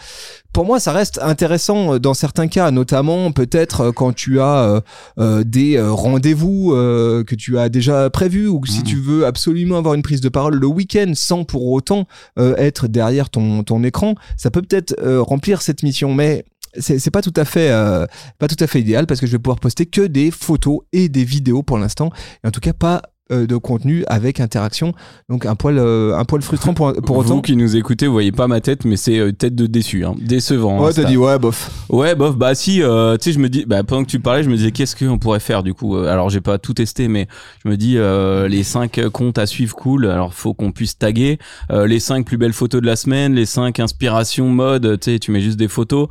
pour 0.53 0.65
moi, 0.65 0.79
ça 0.81 0.91
reste 0.91 1.19
intéressant 1.21 1.93
euh, 1.93 1.99
dans 1.99 2.13
certains 2.13 2.47
cas, 2.47 2.71
notamment 2.71 3.31
peut-être 3.31 3.91
quand 3.91 4.13
tu 4.13 4.41
as 4.41 4.57
euh, 4.69 4.81
euh, 5.19 5.43
des 5.45 5.79
rendez-vous 6.11 6.73
euh, 6.73 7.23
que 7.23 7.35
tu 7.35 7.57
as 7.57 7.69
déjà 7.69 8.09
prévus 8.09 8.47
ou 8.47 8.61
si 8.65 8.79
Mhm. 8.79 8.83
tu 8.83 8.95
veux 8.97 9.25
absolument 9.25 9.77
avoir 9.77 9.93
une 9.93 10.01
prise 10.01 10.19
de 10.21 10.29
parole 10.29 10.55
le 10.55 10.67
week-end 10.67 11.11
sans 11.15 11.43
pour 11.45 11.67
autant 11.67 12.05
euh, 12.37 12.55
être 12.57 12.87
derrière 12.87 13.29
ton, 13.29 13.63
ton 13.63 13.83
écran, 13.83 14.15
ça 14.37 14.51
peut 14.51 14.61
peut-être 14.61 14.93
euh, 15.01 15.21
remplir 15.21 15.61
cette 15.61 15.80
mission, 15.83 16.13
mais 16.13 16.45
c'est 16.79 17.11
pas 17.11 17.21
tout 17.21 17.33
à 17.35 17.43
fait 17.43 17.69
euh, 17.69 18.05
pas 18.39 18.47
tout 18.47 18.61
à 18.63 18.67
fait 18.67 18.79
idéal 18.79 19.05
parce 19.05 19.19
que 19.19 19.27
je 19.27 19.33
vais 19.33 19.39
pouvoir 19.39 19.59
poster 19.59 19.85
que 19.85 20.01
des 20.01 20.31
photos 20.31 20.79
et 20.93 21.09
des 21.09 21.25
vidéos 21.25 21.63
pour 21.63 21.77
l'instant. 21.77 22.11
Et 22.43 22.47
en 22.47 22.51
tout 22.51 22.61
cas 22.61 22.73
pas 22.73 23.01
de 23.31 23.57
contenu 23.57 24.03
avec 24.07 24.39
interaction 24.39 24.93
donc 25.29 25.45
un 25.45 25.55
poil 25.55 25.77
euh, 25.77 26.17
un 26.17 26.25
poil 26.25 26.41
frustrant 26.41 26.73
pour, 26.73 26.93
pour 26.93 27.21
Vous 27.21 27.31
autant 27.31 27.41
qui 27.41 27.55
nous 27.55 27.75
écoutez, 27.75 28.07
vous 28.07 28.13
voyez 28.13 28.31
pas 28.31 28.47
ma 28.47 28.61
tête, 28.61 28.85
mais 28.85 28.97
c'est 28.97 29.19
euh, 29.19 29.31
tête 29.31 29.55
de 29.55 29.65
déçu, 29.65 30.05
hein. 30.05 30.15
décevant. 30.19 30.81
hein, 30.81 30.85
ouais 30.85 30.93
t'as 30.93 31.03
dit 31.05 31.17
ouais 31.17 31.39
bof 31.39 31.71
Ouais, 31.89 32.15
bof, 32.15 32.35
bah 32.37 32.55
si, 32.55 32.81
euh, 32.81 33.17
tu 33.17 33.25
sais, 33.25 33.31
je 33.33 33.39
me 33.39 33.49
dis, 33.49 33.65
bah 33.65 33.83
pendant 33.83 34.03
que 34.03 34.09
tu 34.09 34.19
parlais, 34.19 34.43
je 34.43 34.49
me 34.49 34.55
disais 34.55 34.71
qu'est-ce 34.71 34.95
qu'on 34.95 35.17
pourrait 35.19 35.39
faire 35.39 35.63
du 35.63 35.73
coup. 35.73 35.97
Euh, 35.97 36.07
Alors 36.07 36.29
j'ai 36.29 36.41
pas 36.41 36.57
tout 36.57 36.73
testé, 36.73 37.07
mais 37.07 37.27
je 37.63 37.69
me 37.69 37.77
dis 37.77 37.97
euh, 37.97 38.47
les 38.47 38.63
cinq 38.63 38.99
comptes 39.11 39.37
à 39.37 39.45
suivre 39.45 39.75
cool. 39.75 40.07
Alors 40.07 40.33
faut 40.33 40.53
qu'on 40.53 40.71
puisse 40.71 40.97
taguer 40.97 41.37
euh, 41.71 41.87
les 41.87 41.99
cinq 41.99 42.25
plus 42.25 42.37
belles 42.37 42.53
photos 42.53 42.81
de 42.81 42.85
la 42.85 42.95
semaine, 42.95 43.33
les 43.33 43.45
cinq 43.45 43.79
inspirations 43.79 44.49
mode. 44.49 44.99
Tu 44.99 45.11
sais, 45.11 45.19
tu 45.19 45.31
mets 45.31 45.41
juste 45.41 45.57
des 45.57 45.67
photos. 45.67 46.07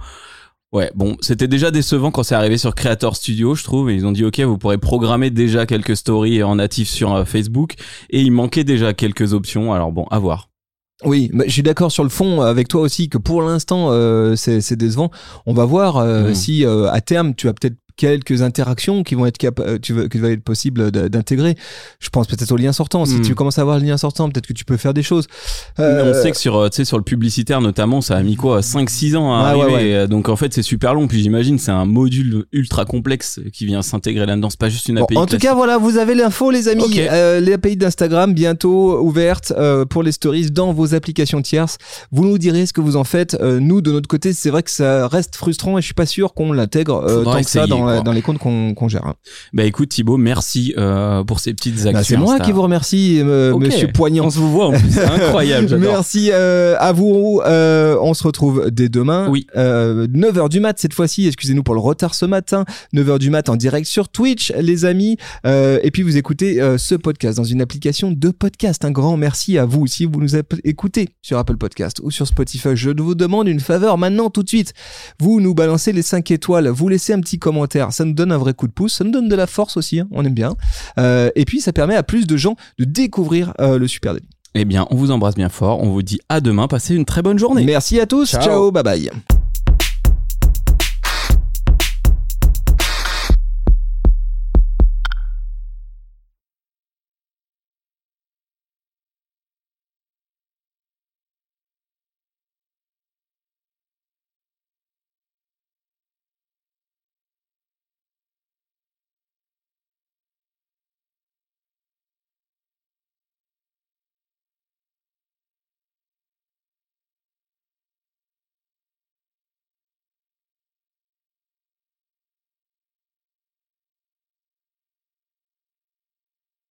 Ouais, 0.73 0.91
bon, 0.95 1.17
c'était 1.21 1.49
déjà 1.49 1.73
décevant 1.73 2.13
quand 2.13 2.23
c'est 2.23 2.37
arrivé 2.37 2.57
sur 2.57 2.75
Creator 2.77 3.17
Studio, 3.17 3.57
je 3.57 3.65
trouve. 3.65 3.91
Et 3.91 3.95
ils 3.95 4.07
ont 4.07 4.13
dit, 4.13 4.25
ok, 4.25 4.39
vous 4.41 4.57
pourrez 4.57 4.79
programmer 4.79 5.31
déjà 5.31 5.67
quelques 5.67 5.97
stories 5.97 6.45
en 6.45 6.57
natif 6.57 6.89
sur 6.89 7.13
euh, 7.13 7.25
Facebook. 7.25 7.75
Et 8.11 8.21
il 8.21 8.31
manquait 8.31 8.63
déjà 8.63 8.95
quelques 8.95 9.33
options. 9.33 9.73
Alors 9.73 9.91
bon, 9.91 10.05
à 10.13 10.19
voir. 10.21 10.49
Oui, 11.05 11.31
mais 11.33 11.45
je 11.47 11.53
suis 11.53 11.63
d'accord 11.63 11.91
sur 11.91 12.03
le 12.05 12.11
fond 12.11 12.43
avec 12.43 12.69
toi 12.69 12.83
aussi 12.83 13.09
que 13.09 13.17
pour 13.17 13.41
l'instant 13.41 13.87
euh, 13.91 14.37
c'est 14.37 14.77
décevant. 14.77 15.11
On 15.47 15.55
va 15.55 15.65
voir 15.65 15.97
euh, 15.97 16.31
Mm. 16.31 16.35
si 16.35 16.65
euh, 16.67 16.91
à 16.91 17.01
terme 17.01 17.35
tu 17.35 17.49
as 17.49 17.55
peut-être 17.55 17.77
quelques 18.01 18.41
interactions 18.41 19.03
qui 19.03 19.15
vont 19.15 19.27
être 19.27 19.39
euh, 19.61 19.79
tu 19.81 19.93
veux, 19.93 20.09
qui 20.09 20.17
va 20.19 20.31
être 20.31 20.43
possible 20.43 20.91
d'intégrer. 20.91 21.55
Je 22.01 22.09
pense 22.09 22.27
peut-être 22.27 22.51
au 22.51 22.57
lien 22.57 22.73
sortant. 22.73 23.05
Si 23.05 23.17
Hmm. 23.17 23.23
tu 23.23 23.35
commences 23.35 23.59
à 23.59 23.63
avoir 23.63 23.79
le 23.79 23.85
lien 23.85 23.99
sortant, 23.99 24.31
peut-être 24.31 24.47
que 24.47 24.55
tu 24.55 24.65
peux 24.65 24.79
faire 24.79 24.95
des 24.95 25.03
choses. 25.03 25.27
Mais 25.79 25.85
Euh, 25.85 26.13
on 26.19 26.23
sait 26.23 26.31
que 26.31 26.39
sur, 26.39 26.57
euh, 26.57 26.69
tu 26.71 26.77
sais, 26.77 26.85
sur 26.87 26.97
le 26.97 27.05
publicitaire 27.05 27.61
notamment, 27.61 28.01
ça 28.01 28.17
a 28.17 28.23
mis 28.23 28.37
quoi 28.37 28.63
5-6 28.63 29.17
ans 29.17 29.35
à 29.35 29.55
Ouais, 29.55 29.63
arriver. 29.63 29.99
ouais. 29.99 30.09
Donc 30.09 30.31
en 30.31 30.37
fait, 30.37 30.55
c'est 30.55 30.63
super 30.63 30.95
long. 30.95 31.09
Puis 31.09 31.23
j'imagine, 31.23 31.59
c'est 31.59 31.71
un 31.73 31.85
module 31.85 32.45
ultra 32.53 32.87
complexe 32.87 33.39
qui 33.53 33.67
vient 33.67 33.83
s'intégrer 33.83 34.25
là-dedans. 34.25 34.49
C'est 34.49 34.59
pas 34.59 34.71
juste 34.71 34.89
une 34.89 34.97
Bon, 34.97 35.05
API. 35.05 35.17
en 35.19 35.27
tout 35.27 35.37
cas, 35.39 35.55
voilà, 35.55 35.77
vous 35.77 35.99
avez 35.99 36.15
l'info, 36.15 36.51
les 36.51 36.69
amis. 36.69 36.85
Ok. 36.85 36.97
Euh, 36.97 37.41
les 37.41 37.53
API 37.53 37.77
d'Instagram 37.77 38.33
bientôt 38.33 38.99
ouvertes 39.01 39.53
euh, 39.59 39.85
pour 39.85 40.03
les 40.03 40.13
stories 40.13 40.51
dans 40.51 40.73
vos 40.73 40.95
applications 40.95 41.43
tierces. 41.43 41.77
Vous 42.13 42.25
nous 42.25 42.39
direz 42.39 42.65
ce 42.67 42.73
que 42.73 42.81
vous 42.81 42.97
en 42.97 43.05
faites. 43.05 43.37
Nous, 43.43 43.81
de 43.83 43.93
notre 43.93 44.09
côté, 44.09 44.33
c'est 44.33 44.49
vrai 44.51 44.63
que 44.63 44.71
ça 44.71 45.07
reste 45.09 45.37
frustrant 45.37 45.77
et 45.77 45.81
je 45.83 45.87
suis 45.87 45.95
pas 45.95 46.07
sûr 46.07 46.33
qu'on 46.35 46.53
l'intègre 46.53 47.05
tant 47.25 47.41
que 47.41 47.47
ça 47.49 47.61
essayer, 47.65 47.75
dans, 48.03 48.13
les 48.13 48.23
comptes 48.23 48.39
qu'on 48.39 48.89
gère. 48.89 49.07
hein. 49.07 49.15
Bah 49.53 49.65
écoute 49.65 49.89
Thibaut, 49.89 50.17
merci 50.17 50.75
euh, 50.79 51.25
pour 51.25 51.41
ces 51.41 51.55
petites 51.55 51.79
actions. 51.87 51.93
Bah, 51.93 52.05
c'est 52.05 52.17
moi 52.17 52.41
qui 52.41 52.53
vous 52.53 52.63
remercie, 52.63 53.21
euh. 53.21 53.57
Monsieur 53.59 53.89
Poignant. 53.89 54.27
On 54.27 54.31
se 54.31 54.39
vous 54.39 54.51
voit 54.51 54.67
en 54.69 54.73
plus. 54.73 54.91
C'est 54.91 55.05
incroyable. 55.05 55.77
Merci 55.79 56.31
euh, 56.33 56.77
à 56.79 56.93
vous. 56.93 57.41
Euh, 57.47 57.97
on 58.01 58.15
se 58.15 58.23
retrouve 58.23 58.71
dès 58.71 58.89
demain. 58.89 59.29
Oui. 59.29 59.47
Euh, 59.57 60.07
9h 60.09 60.49
du 60.49 60.61
mat 60.61 60.79
cette 60.79 60.95
fois-ci. 60.95 61.27
Excusez-nous 61.27 61.63
pour 61.63 61.75
le 61.75 61.81
retard 61.81 62.15
ce 62.15 62.27
matin. 62.27 62.65
9h 62.95 63.19
du 63.19 63.31
mat 63.31 63.49
en 63.49 63.57
direct 63.57 63.87
sur 63.87 64.09
Twitch, 64.09 64.53
les 64.59 64.85
amis. 64.85 65.17
Et 65.45 65.91
puis 65.93 66.03
vous 66.03 66.17
écoutez 66.17 66.61
ce 66.79 66.95
podcast 66.95 67.37
dans 67.37 67.45
une 67.45 67.61
application 67.63 68.13
de 68.13 68.31
podcast. 68.31 68.85
Un 68.85 68.91
grand 68.91 69.17
merci 69.17 69.59
à 69.59 69.65
vous 69.65 69.87
si 69.87 70.05
vous 70.05 70.21
nous 70.21 70.37
écoutez 70.65 71.09
sur 71.23 71.39
Apple 71.39 71.57
Podcast 71.57 72.01
ou 72.03 72.11
sur 72.11 72.27
Spotify. 72.27 72.71
Je 72.75 72.91
vous 72.91 73.15
demande 73.15 73.49
une 73.49 73.61
faveur 73.61 73.99
maintenant 73.99 74.31
tout 74.31 74.43
de 74.43 74.49
suite. 74.49 74.73
Vous 75.19 75.41
nous 75.41 75.55
balancez 75.55 75.93
les 75.93 76.03
5 76.03 76.31
étoiles. 76.31 76.69
Vous 76.69 76.89
laissez 76.89 77.13
un 77.13 77.21
petit 77.21 77.39
commentaire. 77.39 77.80
Ça 77.91 78.05
nous 78.05 78.13
donne 78.13 78.33
un 78.33 78.39
vrai 78.39 78.53
coup 78.55 78.67
de 78.67 78.73
pouce. 78.73 78.95
Ça 78.95 79.05
nous 79.05 79.11
donne 79.11 79.29
de 79.29 79.35
la 79.37 79.47
force 79.47 79.77
aussi. 79.77 80.01
hein. 80.01 80.09
On 80.11 80.25
aime 80.25 80.35
bien. 80.35 80.55
Euh, 80.99 81.31
et 81.35 81.45
puis 81.45 81.61
ça 81.61 81.73
permet 81.73 81.97
à 81.97 82.03
plus 82.03 82.27
de 82.27 82.37
gens 82.37 82.57
de 82.79 82.85
découvrir 82.85 83.55
euh, 83.61 83.79
le 83.79 83.89
Super 83.89 84.15
Délit. 84.15 84.27
Eh 84.55 84.65
bien, 84.65 84.87
on 84.91 84.97
vous 84.97 85.11
embrasse 85.13 85.37
bien 85.37 85.49
fort. 85.49 85.81
On 85.83 85.91
vous 85.91 86.03
dit 86.03 86.21
à 86.29 86.41
demain. 86.41 86.67
Passez 86.69 86.95
une 86.95 87.05
très 87.05 87.23
bonne 87.23 87.39
journée. 87.39 87.65
Merci 87.65 88.01
à 88.01 88.07
tous. 88.07 88.31
Ciao. 88.31 88.43
Ciao 88.43 88.71
bye 88.73 88.83
bye. 88.83 89.11